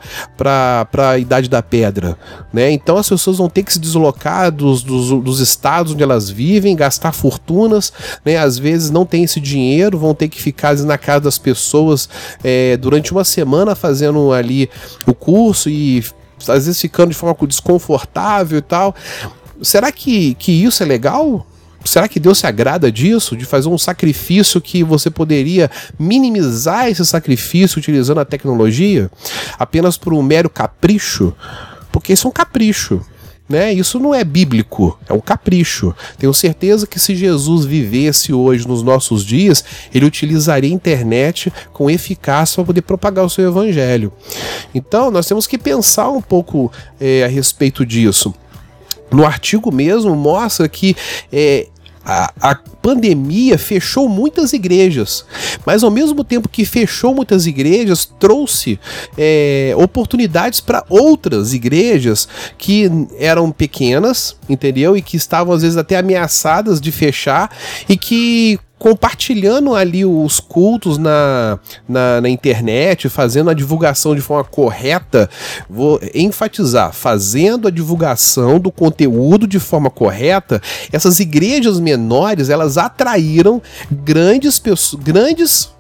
a 0.97 1.19
Idade 1.19 1.49
da 1.49 1.63
Pedra. 1.63 2.17
Né? 2.53 2.71
Então 2.71 2.97
as 2.97 3.09
pessoas 3.09 3.39
vão 3.39 3.49
ter 3.49 3.63
que 3.63 3.73
se 3.73 3.79
deslocar 3.79 4.51
dos, 4.51 4.83
dos, 4.83 5.11
dos 5.23 5.41
estados 5.41 5.93
onde 5.93 6.03
elas 6.03 6.31
vivem, 6.31 6.75
gastar 6.75 7.13
fortunas, 7.13 7.93
né? 8.25 8.37
às 8.37 8.59
vezes 8.59 8.91
não 8.91 9.05
tem 9.05 9.25
esse 9.25 9.41
dinheiro, 9.41 9.99
vão 9.99 10.15
ter 10.15 10.29
que 10.29 10.41
ficar 10.41 10.75
na 10.79 10.99
casa 10.99 11.21
das 11.21 11.39
pessoas 11.39 12.09
é, 12.43 12.77
durante 12.77 13.13
uma 13.13 13.25
semana 13.25 13.75
fazendo 13.75 14.33
ali 14.33 14.71
o 15.07 15.15
curso 15.15 15.69
e 15.69 16.05
às 16.41 16.67
vezes 16.67 16.81
ficando 16.81 17.11
de 17.11 17.17
forma 17.17 17.37
desconfortável 17.47 18.59
e 18.59 18.63
tal. 18.63 18.95
Será 19.63 19.93
que, 19.93 20.35
que 20.35 20.53
isso 20.53 20.83
é 20.83 20.87
legal? 20.87 21.47
Será 21.85 22.09
que 22.09 22.19
Deus 22.19 22.39
se 22.39 22.47
agrada 22.47 22.91
disso? 22.91 23.37
De 23.37 23.45
fazer 23.45 23.69
um 23.69 23.79
sacrifício 23.79 24.61
que 24.61 24.83
você 24.83 25.11
poderia 25.11 25.71
minimizar 25.99 26.89
esse 26.89 27.05
sacrifício 27.05 27.79
utilizando 27.79 28.21
a 28.21 28.25
tecnologia 28.25 29.11
apenas 29.59 29.97
por 29.97 30.13
um 30.13 30.23
mero 30.23 30.49
capricho? 30.49 31.35
Porque 31.93 32.13
isso 32.13 32.27
é 32.27 32.31
um 32.31 32.33
capricho. 32.33 33.01
Né? 33.47 33.75
Isso 33.75 33.99
não 34.01 34.15
é 34.15 34.25
bíblico, 34.25 34.99
é 35.07 35.13
um 35.13 35.21
capricho. 35.21 35.95
Tenho 36.19 36.33
certeza 36.33 36.87
que 36.87 36.99
se 36.99 37.15
Jesus 37.15 37.67
vivesse 37.67 38.33
hoje 38.33 38.67
nos 38.67 38.83
nossos 38.83 39.23
dias, 39.23 39.63
ele 39.95 40.07
utilizaria 40.07 40.71
a 40.71 40.73
internet 40.73 41.53
com 41.73 41.91
eficácia 41.91 42.57
para 42.57 42.65
poder 42.65 42.83
propagar 42.83 43.25
o 43.25 43.29
seu 43.29 43.47
evangelho. 43.47 44.11
Então, 44.75 45.11
nós 45.11 45.27
temos 45.27 45.47
que 45.47 45.59
pensar 45.59 46.09
um 46.09 46.23
pouco 46.23 46.73
é, 46.99 47.23
a 47.25 47.29
respeito 47.29 47.85
disso. 47.85 48.35
No 49.13 49.27
artigo 49.27 49.71
mesmo 49.71 50.17
mostra 50.17 50.67
que 50.69 50.97
é, 51.31 51.69
a, 52.05 52.33
a, 52.41 52.55
pandemia 52.55 53.57
fechou 53.57 54.09
muitas 54.09 54.53
igrejas, 54.53 55.25
mas 55.65 55.83
ao 55.83 55.91
mesmo 55.91 56.23
tempo 56.23 56.49
que 56.49 56.65
fechou 56.67 57.15
muitas 57.15 57.47
igrejas, 57.47 58.05
trouxe 58.05 58.79
é, 59.17 59.73
oportunidades 59.79 60.61
para 60.61 60.85
outras 60.91 61.55
igrejas 61.55 62.29
que 62.59 62.91
eram 63.19 63.51
pequenas, 63.51 64.37
entendeu? 64.49 64.97
E 64.97 65.01
que 65.03 65.17
estavam 65.17 65.55
às 65.55 65.63
vezes 65.63 65.79
até 65.79 65.97
ameaçadas 65.97 66.79
de 66.81 66.93
fechar 66.93 67.51
e 67.89 67.97
que 67.97 68.59
compartilhando 68.85 69.75
ali 69.75 70.05
os 70.05 70.39
cultos 70.41 70.99
na, 70.99 71.59
na, 71.89 72.21
na, 72.21 72.29
internet, 72.29 73.09
fazendo 73.09 73.49
a 73.49 73.55
divulgação 73.55 74.15
de 74.15 74.21
forma 74.21 74.45
correta, 74.45 75.31
vou 75.71 75.99
enfatizar, 76.15 76.93
fazendo 76.93 77.67
a 77.67 77.71
divulgação 77.71 78.61
do 78.61 78.71
conteúdo 78.71 79.47
de 79.47 79.59
forma 79.59 79.89
correta, 79.89 80.61
essas 80.93 81.19
igrejas 81.19 81.81
menores, 81.81 82.51
elas 82.51 82.77
atraíram 82.77 83.63
grandes, 83.91 84.61
grandes 84.99 85.74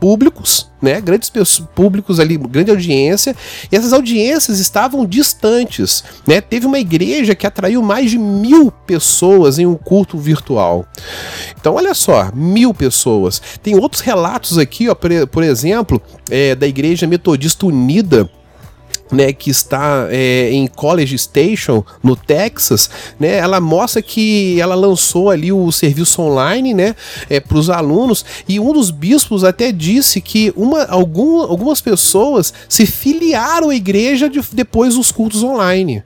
públicos, 0.00 0.70
né, 0.80 1.00
grandes 1.00 1.30
públicos 1.74 2.20
ali, 2.20 2.36
grande 2.36 2.70
audiência, 2.70 3.34
e 3.70 3.76
essas 3.76 3.92
audiências 3.92 4.58
estavam 4.58 5.04
distantes, 5.06 6.04
né, 6.26 6.40
teve 6.40 6.66
uma 6.66 6.78
igreja 6.78 7.34
que 7.34 7.46
atraiu 7.46 7.82
mais 7.82 8.10
de 8.10 8.18
mil 8.18 8.70
pessoas 8.70 9.58
em 9.58 9.66
um 9.66 9.74
culto 9.74 10.18
virtual. 10.18 10.86
Então, 11.58 11.74
olha 11.74 11.94
só, 11.94 12.30
mil 12.34 12.72
pessoas. 12.72 13.40
Tem 13.62 13.74
outros 13.74 14.00
relatos 14.02 14.58
aqui, 14.58 14.88
ó, 14.88 14.94
por, 14.94 15.42
exemplo, 15.42 16.00
é, 16.30 16.54
da 16.54 16.66
Igreja 16.66 17.06
Metodista 17.06 17.66
Unida 17.66 18.30
né, 19.10 19.32
que 19.32 19.50
está 19.50 20.06
é, 20.10 20.50
em 20.52 20.66
College 20.66 21.16
Station, 21.18 21.84
no 22.02 22.16
Texas, 22.16 22.90
né, 23.18 23.36
ela 23.36 23.60
mostra 23.60 24.02
que 24.02 24.60
ela 24.60 24.74
lançou 24.74 25.30
ali 25.30 25.52
o 25.52 25.70
serviço 25.70 26.22
online 26.22 26.74
né, 26.74 26.94
é, 27.28 27.40
para 27.40 27.58
os 27.58 27.70
alunos 27.70 28.24
e 28.48 28.58
um 28.58 28.72
dos 28.72 28.90
bispos 28.90 29.44
até 29.44 29.70
disse 29.70 30.20
que 30.20 30.52
uma, 30.56 30.84
algum, 30.84 31.40
algumas 31.42 31.80
pessoas 31.80 32.52
se 32.68 32.86
filiaram 32.86 33.70
à 33.70 33.74
igreja 33.74 34.28
de, 34.28 34.40
depois 34.52 34.94
dos 34.94 35.10
cultos 35.10 35.42
online. 35.42 36.02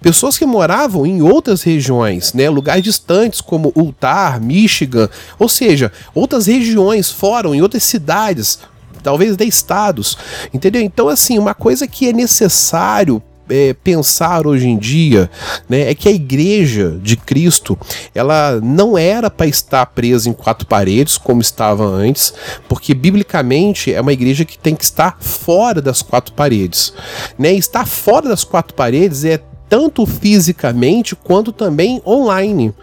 Pessoas 0.00 0.36
que 0.36 0.46
moravam 0.46 1.06
em 1.06 1.22
outras 1.22 1.62
regiões, 1.62 2.32
né, 2.32 2.48
lugares 2.50 2.82
distantes 2.82 3.40
como 3.40 3.72
Utah, 3.76 4.38
Michigan, 4.40 5.08
ou 5.38 5.48
seja, 5.48 5.92
outras 6.14 6.46
regiões 6.46 7.10
fora, 7.10 7.48
em 7.48 7.62
outras 7.62 7.84
cidades, 7.84 8.58
talvez 9.02 9.36
de 9.36 9.44
estados, 9.44 10.16
entendeu? 10.52 10.82
Então, 10.82 11.08
assim, 11.08 11.38
uma 11.38 11.54
coisa 11.54 11.86
que 11.86 12.08
é 12.08 12.12
necessário 12.12 13.22
é, 13.50 13.74
pensar 13.74 14.46
hoje 14.46 14.68
em 14.68 14.78
dia 14.78 15.28
né, 15.68 15.90
é 15.90 15.94
que 15.94 16.08
a 16.08 16.12
igreja 16.12 16.98
de 17.02 17.16
Cristo 17.16 17.76
ela 18.14 18.60
não 18.62 18.96
era 18.96 19.28
para 19.28 19.46
estar 19.46 19.84
presa 19.86 20.28
em 20.28 20.32
quatro 20.32 20.66
paredes 20.66 21.18
como 21.18 21.40
estava 21.40 21.84
antes, 21.84 22.32
porque 22.68 22.94
biblicamente 22.94 23.92
é 23.92 24.00
uma 24.00 24.12
igreja 24.12 24.44
que 24.44 24.56
tem 24.56 24.76
que 24.76 24.84
estar 24.84 25.18
fora 25.20 25.82
das 25.82 26.00
quatro 26.00 26.32
paredes. 26.32 26.92
Né? 27.36 27.52
Estar 27.52 27.86
fora 27.86 28.28
das 28.28 28.44
quatro 28.44 28.74
paredes 28.74 29.24
é 29.24 29.40
tanto 29.70 30.04
fisicamente 30.04 31.14
quanto 31.14 31.52
também 31.52 32.02
online, 32.04 32.74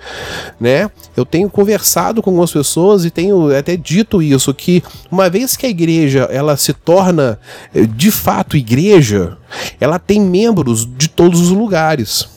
né? 0.58 0.89
Eu 1.17 1.25
tenho 1.25 1.50
conversado 1.50 2.24
com 2.24 2.29
algumas 2.29 2.51
pessoas 2.51 3.03
e 3.03 3.12
tenho 3.12 3.53
até 3.53 3.75
dito 3.75 4.22
isso 4.22 4.53
que 4.53 4.82
uma 5.12 5.29
vez 5.29 5.58
que 5.58 5.65
a 5.65 5.70
igreja 5.70 6.29
ela 6.32 6.56
se 6.56 6.72
torna 6.72 7.38
eh, 7.75 7.86
de 7.86 8.10
fato 8.10 8.56
igreja, 8.56 9.38
ela 9.82 10.00
tem 10.00 10.22
membros 10.22 10.88
de 10.98 11.10
todos 11.10 11.41
os 11.41 11.50
lugares 11.50 12.29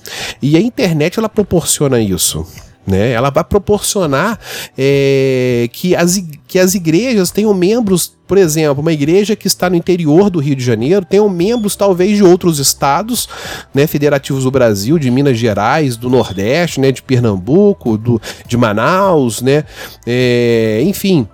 e 0.43 0.57
a 0.57 0.61
internet 0.61 1.21
ela 1.21 1.29
proporciona 1.29 2.01
isso. 2.01 2.45
Né? 2.91 3.13
Ela 3.13 3.31
vai 3.31 3.45
proporcionar 3.45 4.37
é, 4.77 5.69
que, 5.73 5.95
as, 5.95 6.21
que 6.49 6.59
as 6.59 6.75
igrejas 6.75 7.31
tenham 7.31 7.55
membros, 7.55 8.19
por 8.27 8.37
exemplo, 8.37 8.81
uma 8.83 8.93
igreja 8.93 9.37
que 9.37 9.47
está 9.47 9.71
no 9.71 9.77
interior 9.77 10.29
do 10.29 10.41
Rio 10.41 10.57
de 10.57 10.65
Janeiro 10.65 11.05
tenham 11.05 11.29
membros 11.29 11.77
talvez 11.77 12.17
de 12.17 12.25
outros 12.25 12.59
estados 12.59 13.29
né, 13.73 13.87
federativos 13.87 14.43
do 14.43 14.51
Brasil, 14.51 14.99
de 14.99 15.09
Minas 15.09 15.39
Gerais, 15.39 15.97
do 15.97 16.11
Nordeste, 16.11 16.81
né, 16.81 16.91
de 16.91 17.01
Pernambuco, 17.01 17.97
do, 17.97 18.21
de 18.45 18.57
Manaus, 18.57 19.41
né, 19.41 19.65
é, 20.05 20.83
enfim, 20.85 21.29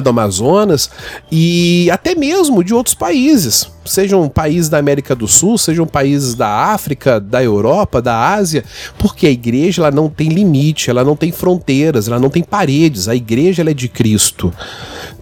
do 0.00 0.10
Amazonas 0.10 0.90
e 1.30 1.90
até 1.90 2.14
mesmo 2.14 2.62
de 2.62 2.74
outros 2.74 2.94
países 2.94 3.72
sejam 3.84 4.28
países 4.28 4.68
da 4.68 4.78
América 4.78 5.14
do 5.14 5.28
Sul, 5.28 5.58
sejam 5.58 5.86
países 5.86 6.34
da 6.34 6.48
África, 6.48 7.20
da 7.20 7.42
Europa, 7.42 8.00
da 8.00 8.32
Ásia, 8.32 8.64
porque 8.98 9.26
a 9.26 9.30
igreja 9.30 9.82
ela 9.82 9.90
não 9.90 10.08
tem 10.08 10.28
limite, 10.28 10.90
ela 10.90 11.04
não 11.04 11.14
tem 11.14 11.30
fronteiras, 11.30 12.08
ela 12.08 12.18
não 12.18 12.30
tem 12.30 12.42
paredes, 12.42 13.08
a 13.08 13.14
igreja 13.14 13.62
ela 13.62 13.70
é 13.70 13.74
de 13.74 13.88
Cristo. 13.88 14.52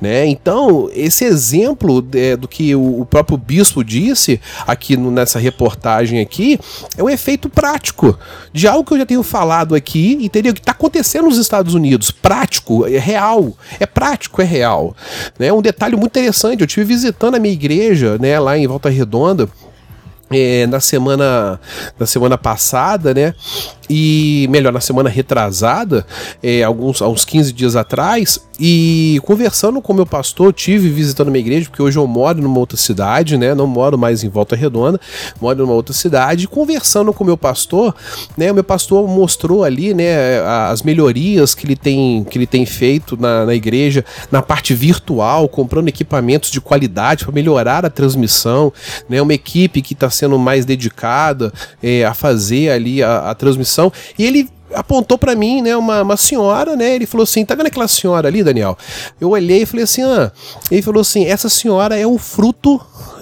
Né? 0.03 0.27
Então, 0.27 0.91
esse 0.93 1.25
exemplo 1.25 2.05
é, 2.13 2.37
do 2.37 2.49
que 2.49 2.75
o, 2.75 3.07
próprio 3.09 3.39
bispo 3.39 3.85
disse 3.85 4.41
aqui 4.67 4.97
no, 4.97 5.13
nessa 5.13 5.39
reportagem 5.39 6.21
aqui 6.21 6.59
é 6.97 7.03
um 7.05 7.09
efeito 7.09 7.49
prático 7.49 8.19
de 8.53 8.67
algo 8.67 8.85
que 8.85 8.95
eu 8.95 8.99
já 8.99 9.07
tenho 9.07 9.23
falado 9.23 9.77
aqui, 9.77 10.19
entendeu? 10.21 10.53
Que 10.53 10.59
está 10.59 10.73
acontecendo 10.73 11.27
nos 11.27 11.39
Estados 11.39 11.73
Unidos, 11.73 12.11
prático, 12.11 12.85
é 12.85 12.99
real, 12.99 13.57
é 13.79 13.87
prático, 13.87 14.43
é 14.43 14.45
real. 14.45 14.93
Né? 15.39 15.53
Um 15.53 15.63
detalhe 15.63 15.95
muito 15.95 16.19
interessante, 16.19 16.63
eu 16.63 16.67
estive 16.67 16.85
visitando 16.85 17.37
a 17.37 17.39
minha 17.39 17.55
igreja, 17.55 18.19
né, 18.19 18.41
lá 18.41 18.59
em 18.59 18.67
Volta 18.67 18.89
Redonda. 18.89 19.49
É, 20.35 20.67
na 20.67 20.81
semana 20.81 21.61
na 21.99 22.07
semana 22.07 22.39
passada, 22.39 23.13
né? 23.13 23.35
E 23.95 24.49
melhor, 24.49 24.73
na 24.73 24.81
semana 24.81 25.11
retrasada, 25.11 26.07
é, 26.43 26.63
alguns, 26.63 27.03
uns 27.03 27.27
15 27.27 27.53
dias 27.53 27.77
atrás, 27.77 28.41
e 28.65 29.21
conversando 29.25 29.83
com 29.83 29.93
meu 29.93 30.07
pastor, 30.07 30.53
tive 30.53 30.89
visitando 30.89 31.33
minha 31.33 31.41
igreja, 31.41 31.69
porque 31.69 31.83
hoje 31.83 31.99
eu 31.99 32.07
moro 32.07 32.41
numa 32.41 32.61
outra 32.61 32.77
cidade, 32.77 33.37
né? 33.37 33.57
Não 33.57 33.67
moro 33.67 33.99
mais 33.99 34.23
em 34.23 34.29
Volta 34.29 34.55
Redonda, 34.55 35.01
moro 35.41 35.59
numa 35.59 35.73
outra 35.73 35.93
cidade. 35.93 36.47
Conversando 36.47 37.13
com 37.13 37.25
meu 37.25 37.37
pastor, 37.37 37.93
né? 38.37 38.53
O 38.53 38.55
meu 38.55 38.63
pastor 38.63 39.09
mostrou 39.09 39.65
ali, 39.65 39.93
né? 39.93 40.41
As 40.71 40.83
melhorias 40.83 41.57
que 41.57 41.67
ele 41.67 41.75
tem, 41.75 42.25
que 42.31 42.39
ele 42.39 42.47
tem 42.47 42.65
feito 42.65 43.21
na, 43.21 43.47
na 43.47 43.55
igreja, 43.55 44.05
na 44.31 44.41
parte 44.41 44.75
virtual, 44.75 45.49
comprando 45.49 45.89
equipamentos 45.89 46.49
de 46.49 46.61
qualidade 46.61 47.25
para 47.25 47.35
melhorar 47.35 47.85
a 47.85 47.91
transmissão, 47.91 48.73
né? 49.09 49.21
Uma 49.21 49.35
equipe 49.35 49.83
que 49.83 49.95
está 49.95 50.09
sendo 50.09 50.39
mais 50.39 50.65
dedicada 50.65 51.53
é, 51.83 52.05
a 52.05 52.15
fazer 52.15 52.71
ali 52.71 53.03
a, 53.03 53.31
a 53.31 53.35
transmissão. 53.35 53.82
E 54.19 54.25
ele 54.27 54.49
apontou 54.75 55.19
para 55.19 55.35
mim, 55.35 55.63
né, 55.63 55.77
uma, 55.77 56.03
uma 56.03 56.17
senhora, 56.17 56.77
né, 56.77 56.95
ele 56.95 57.07
falou 57.07 57.25
assim, 57.25 57.45
tá 57.45 57.55
vendo 57.55 57.67
aquela 57.67 57.89
senhora 57.89 58.29
ali, 58.29 58.43
Daniel? 58.43 58.77
Eu 59.21 59.31
olhei 59.31 59.63
e 59.63 59.67
falei 59.67 59.85
assim, 59.85 60.03
ah, 60.03 60.33
ele 60.71 60.83
falou 60.83 61.01
assim, 61.01 61.25
essa 61.27 61.49
senhora 61.49 61.99
é 61.99 62.07
o 62.07 62.19
fruto 62.19 62.81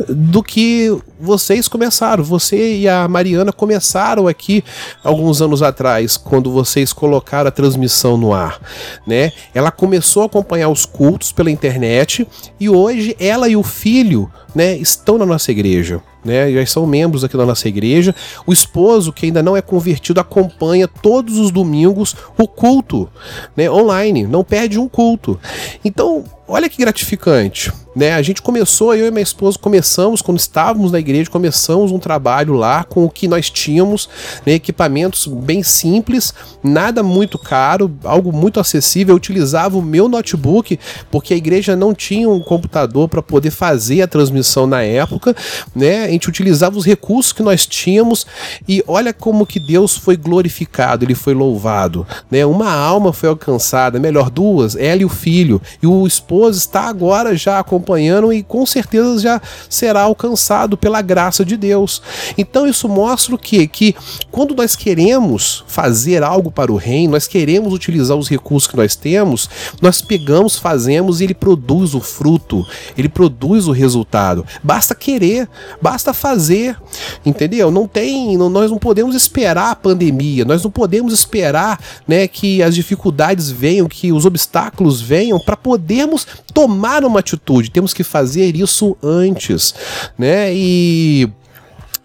do 0.09 0.43
que 0.43 0.97
vocês 1.21 1.69
começaram, 1.69 2.25
você 2.25 2.79
e 2.79 2.89
a 2.89 3.07
Mariana 3.09 3.53
começaram 3.53 4.27
aqui 4.27 4.65
alguns 5.05 5.43
anos 5.43 5.63
atrás, 5.63 6.17
quando 6.17 6.51
vocês 6.51 6.93
colocaram 6.93 7.49
a 7.49 7.53
transmissão 7.53 8.17
no 8.17 8.33
ar, 8.33 8.61
né? 9.07 9.33
Ela 9.55 9.71
começou 9.71 10.23
a 10.23 10.27
acompanhar 10.27 10.69
os 10.69 10.87
cultos 10.87 11.33
pela 11.33 11.51
internet 11.51 12.27
e 12.59 12.69
hoje 12.69 13.17
ela 13.19 13.49
e 13.49 13.57
o 13.57 13.63
filho, 13.63 14.31
né, 14.55 14.77
estão 14.77 15.19
na 15.19 15.27
nossa 15.27 15.51
igreja 15.51 16.03
né? 16.25 16.53
Já 16.53 16.67
são 16.67 16.87
membros 16.87 17.25
aqui 17.25 17.37
da 17.37 17.47
nossa 17.47 17.69
igreja. 17.69 18.15
O 18.47 18.53
esposo, 18.53 19.13
que 19.13 19.27
ainda 19.27 19.43
não 19.43 19.57
é 19.57 19.63
convertido, 19.63 20.21
acompanha 20.21 20.87
todos 20.87 21.39
os 21.39 21.51
domingos 21.51 22.15
o 22.39 22.47
culto, 22.47 23.09
né? 23.57 23.71
Online, 23.71 24.25
não 24.25 24.45
perde 24.45 24.79
um 24.79 24.89
culto. 24.89 25.39
Então, 25.85 26.25
olha 26.51 26.69
que 26.69 26.79
gratificante, 26.79 27.73
né? 27.95 28.15
A 28.15 28.23
gente 28.23 28.43
começou, 28.43 28.95
eu 28.95 29.07
e 29.07 29.11
minha 29.11 29.23
esposa 29.23 29.57
começamos, 29.57 30.21
quando 30.21 30.39
estávamos 30.39 30.91
na 30.91 30.99
igreja, 30.99 31.31
começamos 31.31 31.93
um 31.93 31.99
trabalho 31.99 32.55
lá 32.55 32.83
com 32.83 33.05
o 33.05 33.11
que 33.11 33.29
nós 33.29 33.49
tínhamos, 33.49 34.09
né? 34.45 34.55
equipamentos 34.55 35.27
bem 35.27 35.63
simples, 35.63 36.35
nada 36.63 37.03
muito 37.03 37.39
caro, 37.39 37.91
algo 38.05 38.33
muito 38.33 38.59
acessível. 38.59 39.13
Eu 39.13 39.17
utilizava 39.17 39.79
o 39.79 39.83
meu 39.83 40.09
notebook, 40.09 40.79
porque 41.11 41.35
a 41.35 41.37
igreja 41.37 41.77
não 41.77 41.95
tinha 41.95 42.29
um 42.29 42.41
computador 42.41 43.09
para 43.09 43.23
poder 43.23 43.51
fazer 43.51 44.03
a 44.03 44.09
transmissão 44.09 44.67
na 44.67 44.83
época, 44.83 45.35
né? 45.75 46.05
A 46.05 46.09
gente 46.09 46.29
utilizava 46.29 46.77
os 46.77 46.85
recursos 46.85 47.33
que 47.33 47.43
nós 47.43 47.65
tínhamos 47.65 48.27
e 48.69 48.83
olha 48.89 49.13
como 49.13 49.47
que 49.47 49.61
Deus 49.61 49.97
foi 49.97 50.17
glorificado, 50.17 51.05
ele 51.05 51.15
foi 51.15 51.33
louvado, 51.33 52.05
né? 52.29 52.45
Uma 52.45 52.73
alma 52.73 53.13
foi 53.13 53.29
alcançada, 53.29 54.01
melhor 54.01 54.31
duas, 54.31 54.75
ela 54.75 55.03
e 55.03 55.05
o 55.05 55.09
filho, 55.09 55.63
e 55.81 55.87
o 55.87 56.07
esposo 56.07 56.40
está 56.49 56.83
agora 56.83 57.37
já 57.37 57.59
acompanhando 57.59 58.33
e 58.33 58.43
com 58.43 58.65
certeza 58.65 59.19
já 59.19 59.43
será 59.69 60.03
alcançado 60.03 60.77
pela 60.77 61.03
graça 61.03 61.45
de 61.45 61.57
Deus. 61.57 62.03
Então 62.39 62.67
isso 62.67 62.89
mostra 62.89 63.35
o 63.35 63.39
que? 63.39 63.67
Que 63.67 63.95
quando 64.31 64.55
nós 64.55 64.75
queremos 64.77 65.65
fazer 65.67 66.23
algo 66.23 66.51
para 66.51 66.73
o 66.73 66.77
reino, 66.77 67.13
nós 67.13 67.27
queremos 67.27 67.73
utilizar 67.73 68.17
os 68.17 68.29
recursos 68.29 68.71
que 68.71 68.77
nós 68.77 68.95
temos, 68.95 69.49
nós 69.81 70.01
pegamos, 70.01 70.57
fazemos 70.57 71.21
e 71.21 71.25
ele 71.25 71.35
produz 71.35 71.95
o 71.95 72.01
fruto, 72.01 72.67
ele 72.97 73.09
produz 73.09 73.67
o 73.67 73.73
resultado. 73.73 74.45
Basta 74.63 74.95
querer, 74.95 75.49
basta 75.81 76.13
fazer, 76.13 76.77
entendeu? 77.25 77.71
Não 77.71 77.87
tem, 77.87 78.37
não, 78.37 78.49
nós 78.49 78.71
não 78.71 78.79
podemos 78.79 79.15
esperar 79.15 79.73
a 79.73 79.77
pandemia, 79.77 80.45
nós 80.45 80.63
não 80.63 80.71
podemos 80.71 81.13
esperar, 81.13 81.81
né, 82.07 82.27
que 82.27 82.63
as 82.63 82.75
dificuldades 82.75 83.51
venham, 83.51 83.89
que 83.89 84.13
os 84.13 84.25
obstáculos 84.25 85.01
venham 85.01 85.39
para 85.39 85.57
podermos 85.57 86.27
tomar 86.53 87.05
uma 87.05 87.21
atitude, 87.21 87.71
temos 87.71 87.95
que 87.95 88.05
fazer 88.05 88.57
isso 88.57 88.97
antes, 89.03 89.75
né? 90.19 90.53
E 90.55 91.31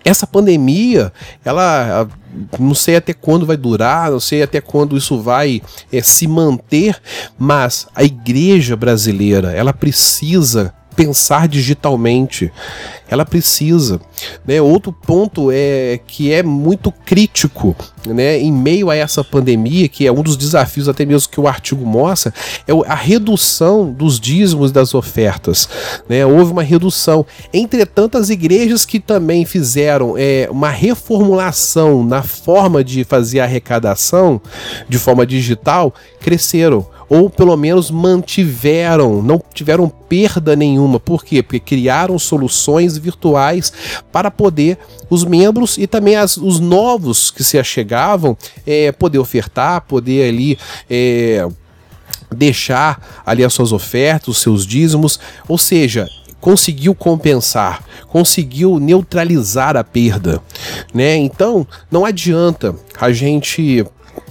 essa 0.04 0.28
pandemia, 0.28 1.12
ela 1.44 2.08
não 2.60 2.76
sei 2.76 2.96
até 2.96 3.12
quando 3.12 3.46
vai 3.46 3.58
durar, 3.58 4.12
não 4.12 4.20
sei 4.20 4.44
até 4.44 4.62
quando 4.62 4.96
isso 4.96 5.20
vai 5.20 5.62
é, 5.92 6.02
se 6.02 6.28
manter, 6.28 7.02
mas 7.40 7.88
a 7.96 8.04
igreja 8.04 8.76
brasileira, 8.76 9.52
ela 9.52 9.74
precisa 9.74 10.74
pensar 10.96 11.48
digitalmente. 11.48 12.52
Ela 13.08 13.24
precisa. 13.24 14.02
Né? 14.48 14.60
Outro 14.60 14.92
ponto 14.92 15.52
é 15.52 16.00
que 16.08 16.32
é 16.32 16.42
muito 16.42 16.92
crítico 16.92 17.76
né? 18.08 18.40
em 18.40 18.52
meio 18.52 18.90
a 18.90 18.96
essa 18.96 19.24
pandemia, 19.24 19.88
que 19.88 20.08
é 20.08 20.12
um 20.12 20.24
dos 20.24 20.36
desafios 20.36 20.90
até 20.90 21.06
mesmo 21.06 21.30
que 21.30 21.40
o 21.40 21.48
artigo 21.48 21.86
mostra, 21.86 22.34
é 22.68 22.72
a 22.88 22.96
redução 22.96 23.92
dos 23.92 24.20
dízimos 24.20 24.72
das 24.72 24.96
ofertas. 24.96 25.70
Né? 26.10 26.26
Houve 26.26 26.52
uma 26.52 26.64
redução. 26.64 27.26
Entretanto, 27.54 28.18
as 28.18 28.30
igrejas 28.30 28.86
que 28.86 29.00
também 29.00 29.46
fizeram 29.46 30.16
é, 30.18 30.48
uma 30.50 30.70
reformulação 30.70 32.04
na 32.04 32.24
forma 32.24 32.84
de 32.84 33.04
fazer 33.04 33.40
a 33.40 33.44
arrecadação 33.44 34.42
de 34.90 34.98
forma 34.98 35.28
digital 35.28 35.94
cresceram 36.20 36.88
ou 37.10 37.30
pelo 37.30 37.56
menos 37.56 37.92
mantiveram, 37.92 39.22
não 39.22 39.42
tiveram 39.54 39.88
perda 39.88 40.56
nenhuma. 40.56 41.00
Por 41.00 41.24
quê? 41.24 41.44
Porque 41.44 41.60
criaram 41.60 42.18
soluções 42.18 42.98
virtuais 42.98 43.72
para 44.12 44.32
poder 44.32 44.78
os 45.10 45.24
membros 45.24 45.78
e 45.78 45.88
também 45.88 46.16
as, 46.16 46.38
os 46.38 46.60
novos 46.60 47.32
que 47.32 47.44
se 47.44 47.58
achegavam 47.58 48.38
é, 48.66 48.92
poder 48.92 49.20
ofertar, 49.20 49.82
poder 49.82 50.30
ali. 50.30 50.58
É, 50.90 51.48
deixar 52.36 53.22
ali 53.26 53.44
as 53.44 53.54
suas 53.54 53.72
ofertas, 53.72 54.28
os 54.28 54.42
seus 54.42 54.66
dízimos, 54.66 55.20
ou 55.48 55.58
seja, 55.58 56.10
conseguiu 56.46 56.94
compensar, 56.94 57.84
conseguiu 58.08 58.80
neutralizar 58.80 59.76
a 59.76 59.84
perda, 59.84 60.42
né? 60.94 61.16
Então, 61.16 61.66
não 61.90 62.06
adianta 62.06 62.76
a 63.00 63.12
gente 63.12 63.86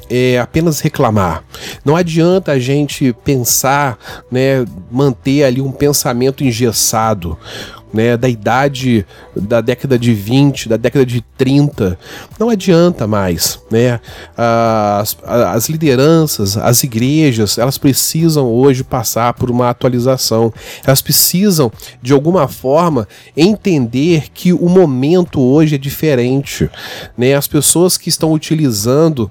é, 0.09 0.39
apenas 0.39 0.81
reclamar. 0.81 1.45
Não 1.85 1.97
adianta 1.97 2.53
a 2.53 2.59
gente 2.59 3.13
pensar, 3.25 3.99
né, 4.31 4.65
manter 4.91 5.45
ali 5.45 5.61
um 5.61 5.73
pensamento 5.73 6.45
engessado. 6.45 7.39
Né, 7.93 8.17
da 8.17 8.29
idade 8.29 9.07
da 9.37 9.61
década 9.61 9.97
de 9.97 10.13
20, 10.13 10.69
da 10.69 10.77
década 10.77 11.07
de 11.07 11.21
30, 11.39 11.97
não 12.41 12.51
adianta 12.51 13.07
mais. 13.07 13.61
Né? 13.71 14.01
As, 14.37 15.17
as 15.23 15.69
lideranças, 15.69 16.57
as 16.57 16.83
igrejas, 16.83 17.57
elas 17.57 17.79
precisam 17.79 18.49
hoje 18.49 18.83
passar 18.83 19.33
por 19.35 19.49
uma 19.49 19.71
atualização. 19.71 20.53
Elas 20.85 21.01
precisam, 21.01 21.71
de 22.03 22.13
alguma 22.13 22.49
forma, 22.49 23.07
entender 23.37 24.25
que 24.35 24.53
o 24.53 24.69
momento 24.69 25.41
hoje 25.41 25.77
é 25.77 25.79
diferente. 25.79 26.69
Né? 27.17 27.37
As 27.37 27.47
pessoas 27.47 27.97
que 27.97 28.09
estão 28.09 28.33
utilizando 28.33 29.31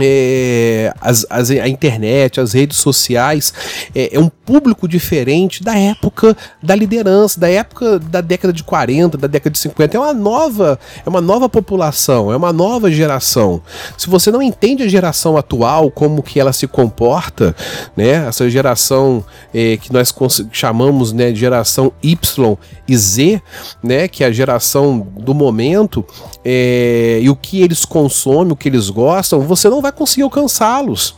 é, 0.00 0.92
as, 1.00 1.26
as, 1.30 1.50
a 1.50 1.68
internet, 1.68 2.40
as 2.40 2.52
redes 2.52 2.78
sociais, 2.78 3.52
é, 3.94 4.14
é, 4.14 4.20
um 4.20 4.28
público 4.28 4.86
diferente 4.86 5.62
da 5.62 5.76
época 5.76 6.36
da 6.62 6.74
liderança, 6.74 7.40
da 7.40 7.48
época 7.48 7.98
da 7.98 8.20
década 8.20 8.52
de 8.52 8.62
40, 8.62 9.16
da 9.16 9.26
década 9.26 9.50
de 9.50 9.58
50. 9.58 9.96
É 9.96 10.00
uma 10.00 10.12
nova, 10.12 10.78
é 11.04 11.08
uma 11.08 11.20
nova 11.20 11.48
população, 11.48 12.30
é 12.32 12.36
uma 12.36 12.52
nova 12.52 12.90
geração. 12.90 13.62
Se 13.96 14.08
você 14.08 14.30
não 14.30 14.42
entende 14.42 14.82
a 14.82 14.88
geração 14.88 15.36
atual, 15.36 15.90
como 15.90 16.22
que 16.22 16.38
ela 16.38 16.52
se 16.52 16.66
comporta, 16.66 17.56
né? 17.96 18.26
Essa 18.28 18.48
geração 18.50 19.24
é, 19.54 19.76
que 19.76 19.92
nós 19.92 20.14
chamamos 20.52 21.12
né, 21.12 21.32
de 21.32 21.40
geração 21.40 21.92
Y 22.02 22.56
e 22.86 22.96
Z, 22.96 23.42
né? 23.82 24.08
Que 24.08 24.24
é 24.24 24.26
a 24.26 24.32
geração 24.32 25.06
do 25.18 25.34
momento, 25.34 26.04
é, 26.44 27.18
e 27.22 27.30
o 27.30 27.36
que 27.36 27.62
eles 27.62 27.84
consomem, 27.84 28.52
o 28.52 28.56
que 28.56 28.68
eles 28.68 28.90
gostam, 28.90 29.40
você 29.40 29.68
não 29.68 29.80
vai 29.86 29.92
conseguir 29.92 30.22
alcançá-los. 30.22 31.14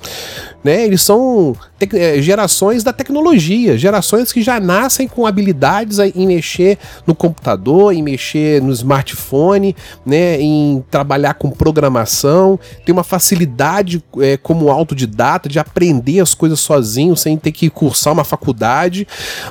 Né? 0.62 0.84
Eles 0.84 1.02
são 1.02 1.54
é, 1.94 2.20
gerações 2.20 2.82
da 2.82 2.92
tecnologia, 2.92 3.78
gerações 3.78 4.32
que 4.32 4.42
já 4.42 4.58
nascem 4.58 5.06
com 5.06 5.26
habilidades 5.26 5.98
em 5.98 6.26
mexer 6.26 6.78
no 7.06 7.14
computador, 7.14 7.94
em 7.94 8.02
mexer 8.02 8.60
no 8.60 8.72
smartphone, 8.72 9.76
né? 10.04 10.40
em 10.40 10.84
trabalhar 10.90 11.34
com 11.34 11.50
programação, 11.50 12.58
tem 12.84 12.92
uma 12.92 13.04
facilidade 13.04 14.02
é, 14.20 14.36
como 14.36 14.70
autodidata 14.70 15.48
de 15.48 15.58
aprender 15.58 16.20
as 16.20 16.34
coisas 16.34 16.58
sozinho, 16.58 17.16
sem 17.16 17.36
ter 17.36 17.52
que 17.52 17.70
cursar 17.70 18.12
uma 18.12 18.24
faculdade. 18.24 19.06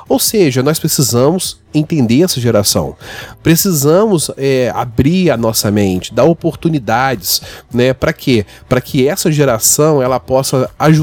Ou 0.09 0.19
seja, 0.19 0.61
nós 0.61 0.79
precisamos 0.79 1.59
entender 1.73 2.23
essa 2.23 2.39
geração. 2.39 2.95
Precisamos 3.43 4.31
é, 4.37 4.71
abrir 4.73 5.29
a 5.29 5.37
nossa 5.37 5.69
mente, 5.69 6.13
dar 6.13 6.23
oportunidades, 6.23 7.41
né? 7.71 7.93
Para 7.93 8.13
quê? 8.13 8.45
Para 8.67 8.81
que 8.81 9.07
essa 9.07 9.31
geração 9.31 10.01
ela 10.01 10.19
possa 10.19 10.69
ajudar 10.79 10.96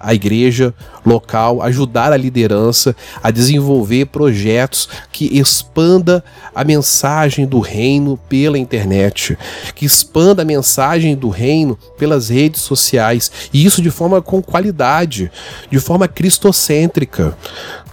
a 0.00 0.14
igreja 0.14 0.36
igreja 0.46 0.74
local, 1.04 1.62
ajudar 1.62 2.12
a 2.12 2.16
liderança 2.16 2.96
a 3.22 3.30
desenvolver 3.30 4.06
projetos 4.06 4.88
que 5.12 5.38
expanda 5.38 6.24
a 6.54 6.64
mensagem 6.64 7.46
do 7.46 7.60
reino 7.60 8.18
pela 8.28 8.58
internet, 8.58 9.38
que 9.74 9.86
expanda 9.86 10.42
a 10.42 10.44
mensagem 10.44 11.14
do 11.14 11.28
reino 11.28 11.78
pelas 11.96 12.28
redes 12.28 12.62
sociais, 12.62 13.30
e 13.52 13.64
isso 13.64 13.80
de 13.80 13.90
forma 13.90 14.20
com 14.20 14.42
qualidade, 14.42 15.30
de 15.70 15.78
forma 15.78 16.08
cristocêntrica. 16.08 17.36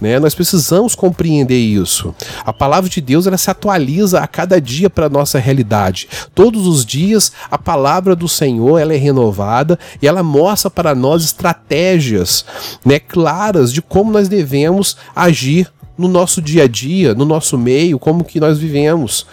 Né? 0.00 0.18
Nós 0.18 0.34
precisamos 0.34 0.94
compreender 0.94 1.58
isso. 1.58 2.14
A 2.44 2.52
palavra 2.52 2.90
de 2.90 3.00
Deus 3.00 3.26
ela 3.26 3.38
se 3.38 3.50
atualiza 3.50 4.20
a 4.20 4.26
cada 4.26 4.60
dia 4.60 4.90
para 4.90 5.06
a 5.06 5.10
nossa 5.10 5.38
realidade. 5.38 6.08
Todos 6.34 6.66
os 6.66 6.84
dias 6.84 7.32
a 7.50 7.58
palavra 7.58 8.16
do 8.16 8.28
Senhor 8.28 8.78
ela 8.78 8.94
é 8.94 8.98
renovada 8.98 9.78
e 10.02 10.06
ela 10.06 10.22
mostra 10.22 10.70
para 10.70 10.94
nós 10.94 11.24
estratégias 11.24 12.44
né, 12.84 12.98
claras 12.98 13.72
de 13.72 13.80
como 13.80 14.10
nós 14.10 14.28
devemos 14.28 14.96
agir 15.14 15.70
no 15.96 16.08
nosso 16.08 16.42
dia 16.42 16.64
a 16.64 16.68
dia, 16.68 17.14
no 17.14 17.24
nosso 17.24 17.56
meio, 17.56 17.98
como 17.98 18.24
que 18.24 18.40
nós 18.40 18.58
vivemos, 18.58 19.26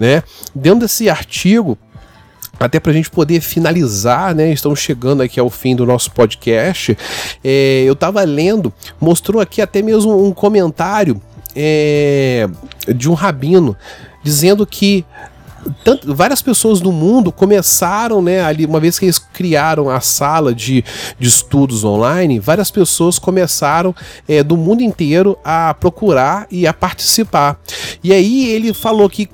né? 0.00 0.22
Dentro 0.52 0.80
desse 0.80 1.08
artigo, 1.08 1.78
até 2.58 2.80
para 2.80 2.90
a 2.90 2.94
gente 2.94 3.10
poder 3.10 3.40
finalizar, 3.40 4.34
né? 4.34 4.52
Estamos 4.52 4.80
chegando 4.80 5.22
aqui 5.22 5.38
ao 5.38 5.50
fim 5.50 5.76
do 5.76 5.86
nosso 5.86 6.10
podcast. 6.10 6.96
É, 7.42 7.84
eu 7.86 7.92
estava 7.92 8.22
lendo, 8.24 8.72
mostrou 9.00 9.40
aqui 9.40 9.60
até 9.60 9.82
mesmo 9.82 10.24
um 10.24 10.32
comentário 10.32 11.20
é, 11.54 12.48
de 12.94 13.08
um 13.08 13.14
rabino 13.14 13.76
dizendo 14.22 14.66
que 14.66 15.04
tanto, 15.84 16.14
várias 16.14 16.42
pessoas 16.42 16.80
no 16.80 16.92
mundo 16.92 17.32
começaram, 17.32 18.22
né, 18.22 18.42
ali, 18.42 18.64
uma 18.64 18.80
vez 18.80 18.98
que 18.98 19.04
eles 19.04 19.18
criaram 19.18 19.90
a 19.90 20.00
sala 20.00 20.54
de, 20.54 20.84
de 21.18 21.28
estudos 21.28 21.84
online, 21.84 22.38
várias 22.38 22.70
pessoas 22.70 23.18
começaram 23.18 23.94
é, 24.28 24.42
do 24.42 24.56
mundo 24.56 24.82
inteiro 24.82 25.38
a 25.44 25.74
procurar 25.74 26.46
e 26.50 26.66
a 26.66 26.72
participar. 26.72 27.58
E 28.02 28.12
aí 28.12 28.48
ele 28.50 28.72
falou 28.72 29.08
que, 29.08 29.26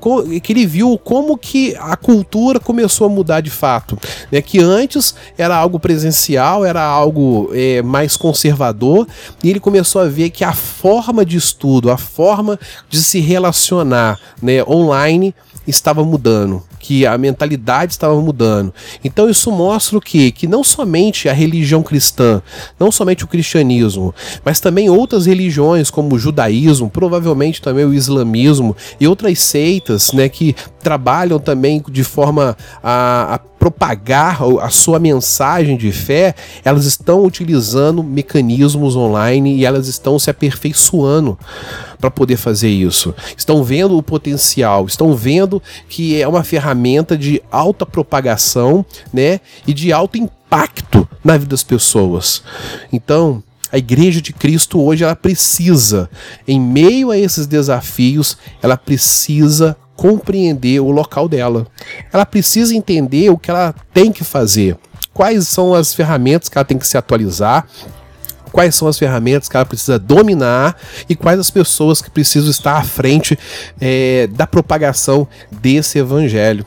que 0.42 0.52
ele 0.52 0.66
viu 0.66 0.98
como 0.98 1.36
que 1.36 1.76
a 1.78 1.96
cultura 1.96 2.58
começou 2.58 3.06
a 3.06 3.10
mudar 3.10 3.40
de 3.40 3.50
fato. 3.50 3.98
Né, 4.30 4.40
que 4.40 4.60
antes 4.60 5.14
era 5.36 5.56
algo 5.56 5.78
presencial, 5.78 6.64
era 6.64 6.82
algo 6.82 7.50
é, 7.52 7.82
mais 7.82 8.16
conservador, 8.16 9.06
e 9.42 9.50
ele 9.50 9.60
começou 9.60 10.00
a 10.00 10.06
ver 10.06 10.30
que 10.30 10.44
a 10.44 10.52
forma 10.52 11.24
de 11.24 11.36
estudo, 11.36 11.90
a 11.90 11.96
forma 11.96 12.58
de 12.88 13.02
se 13.02 13.20
relacionar 13.20 14.18
né, 14.42 14.62
online 14.64 15.34
estava 15.66 16.04
mudando, 16.04 16.62
que 16.84 17.06
a 17.06 17.16
mentalidade 17.16 17.92
estava 17.92 18.20
mudando. 18.20 18.70
Então 19.02 19.30
isso 19.30 19.50
mostra 19.50 19.96
o 19.96 20.00
que? 20.02 20.30
Que 20.30 20.46
não 20.46 20.62
somente 20.62 21.30
a 21.30 21.32
religião 21.32 21.82
cristã, 21.82 22.42
não 22.78 22.92
somente 22.92 23.24
o 23.24 23.26
cristianismo, 23.26 24.14
mas 24.44 24.60
também 24.60 24.90
outras 24.90 25.24
religiões 25.24 25.88
como 25.88 26.14
o 26.14 26.18
judaísmo, 26.18 26.90
provavelmente 26.90 27.62
também 27.62 27.86
o 27.86 27.94
islamismo 27.94 28.76
e 29.00 29.08
outras 29.08 29.38
seitas, 29.38 30.12
né, 30.12 30.28
que 30.28 30.54
trabalham 30.82 31.38
também 31.38 31.82
de 31.88 32.04
forma 32.04 32.54
a, 32.82 33.36
a 33.36 33.38
propagar 33.38 34.42
a 34.60 34.68
sua 34.68 34.98
mensagem 34.98 35.78
de 35.78 35.90
fé, 35.90 36.34
elas 36.62 36.84
estão 36.84 37.24
utilizando 37.24 38.02
mecanismos 38.02 38.94
online 38.94 39.56
e 39.56 39.64
elas 39.64 39.88
estão 39.88 40.18
se 40.18 40.28
aperfeiçoando 40.28 41.38
para 41.98 42.10
poder 42.10 42.36
fazer 42.36 42.68
isso. 42.68 43.14
Estão 43.34 43.64
vendo 43.64 43.96
o 43.96 44.02
potencial, 44.02 44.84
estão 44.84 45.14
vendo 45.14 45.62
que 45.88 46.20
é 46.20 46.28
uma 46.28 46.44
ferramenta 46.44 46.73
de 47.16 47.42
alta 47.50 47.86
propagação, 47.86 48.84
né, 49.12 49.40
e 49.66 49.72
de 49.72 49.92
alto 49.92 50.18
impacto 50.18 51.08
na 51.22 51.36
vida 51.36 51.50
das 51.50 51.62
pessoas. 51.62 52.42
Então, 52.92 53.42
a 53.72 53.78
igreja 53.78 54.20
de 54.22 54.32
Cristo 54.32 54.80
hoje 54.80 55.02
ela 55.02 55.16
precisa, 55.16 56.08
em 56.46 56.60
meio 56.60 57.10
a 57.10 57.18
esses 57.18 57.46
desafios, 57.46 58.36
ela 58.62 58.76
precisa 58.76 59.76
compreender 59.96 60.80
o 60.80 60.90
local 60.90 61.28
dela. 61.28 61.66
Ela 62.12 62.24
precisa 62.26 62.74
entender 62.74 63.30
o 63.30 63.38
que 63.38 63.50
ela 63.50 63.74
tem 63.92 64.12
que 64.12 64.24
fazer, 64.24 64.76
quais 65.12 65.48
são 65.48 65.74
as 65.74 65.94
ferramentas 65.94 66.48
que 66.48 66.58
ela 66.58 66.64
tem 66.64 66.78
que 66.78 66.86
se 66.86 66.96
atualizar, 66.96 67.66
quais 68.54 68.76
são 68.76 68.86
as 68.86 68.96
ferramentas 68.96 69.48
que 69.48 69.56
ela 69.56 69.66
precisa 69.66 69.98
dominar 69.98 70.76
e 71.08 71.16
quais 71.16 71.40
as 71.40 71.50
pessoas 71.50 72.00
que 72.00 72.08
precisam 72.08 72.48
estar 72.48 72.76
à 72.76 72.84
frente 72.84 73.36
é, 73.80 74.28
da 74.28 74.46
propagação 74.46 75.26
desse 75.50 75.98
evangelho, 75.98 76.64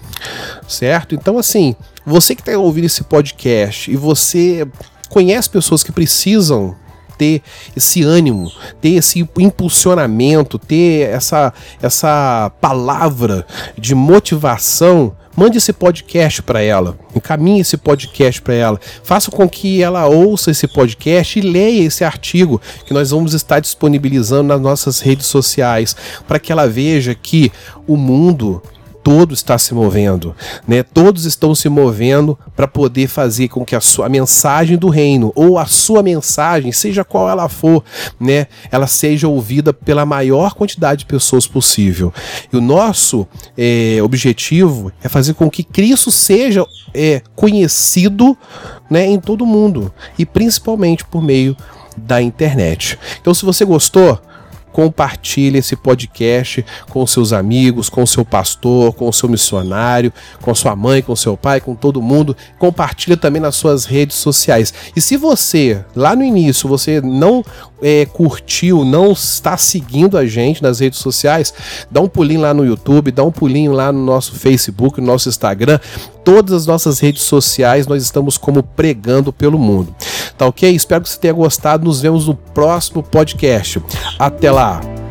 certo? 0.68 1.16
Então, 1.16 1.38
assim, 1.38 1.78
você 2.06 2.36
que 2.36 2.42
está 2.42 2.52
ouvindo 2.60 2.84
esse 2.84 3.06
podcast 3.06 3.90
e 3.90 3.96
você 3.96 4.68
conhece 5.10 5.50
pessoas 5.50 5.82
que 5.82 5.94
precisam 5.94 6.76
ter 7.18 7.42
esse 7.74 8.04
ânimo, 8.04 8.52
ter 8.82 8.90
esse 8.90 9.26
impulsionamento, 9.38 10.60
ter 10.60 11.08
essa, 11.08 11.54
essa 11.82 12.52
palavra 12.60 13.48
de 13.78 13.96
motivação, 13.96 15.16
mande 15.38 15.60
esse 15.60 15.72
podcast 15.72 16.42
para 16.42 16.62
ela, 16.62 16.98
encaminhe 17.16 17.62
esse 17.62 17.78
podcast 17.78 18.42
para 18.42 18.56
ela, 18.56 18.80
faça 19.04 19.30
com 19.30 19.48
que 19.48 19.84
ela 19.84 20.08
ouça 20.08 20.50
esse 20.50 20.68
podcast 20.68 21.38
e 21.38 21.44
leia 21.44 21.84
esse 21.84 22.04
artigo 22.04 22.60
que 22.88 22.94
nós 22.94 23.12
vamos 23.12 23.36
estar 23.36 23.60
disponibilizando 23.60 24.48
nas 24.48 24.60
nossas 24.60 25.00
redes 25.00 25.28
sociais, 25.28 25.96
para 26.28 26.40
que 26.40 26.52
ela 26.52 26.68
veja 26.68 27.14
que 27.14 27.52
o 27.86 27.96
mundo 27.96 28.64
todo 29.08 29.34
está 29.34 29.58
se 29.58 29.74
movendo, 29.74 30.36
né? 30.68 30.84
Todos 30.84 31.24
estão 31.24 31.56
se 31.56 31.70
movendo 31.70 32.38
para 32.54 32.68
poder 32.68 33.08
fazer 33.08 33.48
com 33.48 33.64
que 33.64 33.74
a 33.74 33.80
sua 33.80 34.08
a 34.08 34.10
mensagem 34.10 34.76
do 34.78 34.90
reino 34.90 35.32
ou 35.34 35.58
a 35.58 35.66
sua 35.66 36.04
mensagem, 36.04 36.74
seja 36.74 37.06
qual 37.06 37.30
ela 37.30 37.48
for, 37.48 37.86
né, 38.20 38.48
ela 38.70 38.86
seja 38.86 39.30
ouvida 39.30 39.72
pela 39.72 40.06
maior 40.06 40.56
quantidade 40.56 41.00
de 41.00 41.06
pessoas 41.06 41.48
possível. 41.48 42.14
E 42.52 42.58
o 42.58 42.60
nosso 42.60 43.26
é, 43.58 44.00
objetivo 44.04 44.92
é 45.02 45.08
fazer 45.08 45.36
com 45.36 45.50
que 45.50 45.64
Cristo 45.64 46.12
seja 46.12 46.66
é, 46.94 47.22
conhecido, 47.34 48.38
né, 48.90 49.06
em 49.06 49.22
todo 49.22 49.46
mundo 49.46 49.90
e 50.20 50.26
principalmente 50.26 51.06
por 51.06 51.24
meio 51.24 51.56
da 51.96 52.22
internet. 52.22 53.00
Então, 53.22 53.34
se 53.34 53.46
você 53.46 53.64
gostou, 53.64 54.20
compartilhe 54.78 55.58
esse 55.58 55.76
podcast 55.76 56.64
com 56.92 57.08
seus 57.08 57.34
amigos, 57.34 57.90
com 57.90 58.06
seu 58.06 58.24
pastor, 58.24 58.94
com 58.94 59.12
seu 59.12 59.28
missionário, 59.28 60.14
com 60.40 60.54
sua 60.54 60.76
mãe, 60.76 61.02
com 61.02 61.16
seu 61.16 61.36
pai, 61.36 61.60
com 61.60 61.74
todo 61.74 62.00
mundo. 62.00 62.38
Compartilhe 62.60 63.18
também 63.18 63.42
nas 63.42 63.56
suas 63.56 63.86
redes 63.86 64.18
sociais. 64.18 64.72
E 64.96 65.02
se 65.02 65.18
você, 65.18 65.84
lá 65.96 66.16
no 66.16 66.24
início, 66.24 66.70
você 66.70 67.02
não 67.02 67.44
é, 67.82 68.06
curtiu, 68.06 68.86
não 68.86 69.14
está 69.14 69.58
seguindo 69.58 70.16
a 70.16 70.28
gente 70.28 70.62
nas 70.62 70.80
redes 70.80 71.00
sociais, 71.00 71.52
dá 71.90 72.00
um 72.00 72.08
pulinho 72.08 72.42
lá 72.42 72.54
no 72.54 72.64
YouTube, 72.64 73.10
dá 73.12 73.24
um 73.24 73.32
pulinho 73.32 73.72
lá 73.72 73.92
no 73.92 74.06
nosso 74.06 74.36
Facebook, 74.36 75.02
no 75.02 75.08
nosso 75.08 75.28
Instagram. 75.28 75.80
Todas 76.24 76.54
as 76.54 76.68
nossas 76.68 77.00
redes 77.00 77.24
sociais 77.24 77.88
nós 77.88 78.04
estamos 78.04 78.38
como 78.38 78.62
pregando 78.62 79.34
pelo 79.34 79.58
mundo. 79.58 79.96
Tá 80.38 80.46
ok? 80.46 80.70
Espero 80.70 81.02
que 81.02 81.10
você 81.10 81.20
tenha 81.20 81.34
gostado. 81.34 81.86
Nos 81.86 82.00
vemos 82.00 82.28
no 82.28 82.36
próximo 82.36 83.02
podcast. 83.02 83.82
Até 84.20 84.52
lá! 84.68 85.07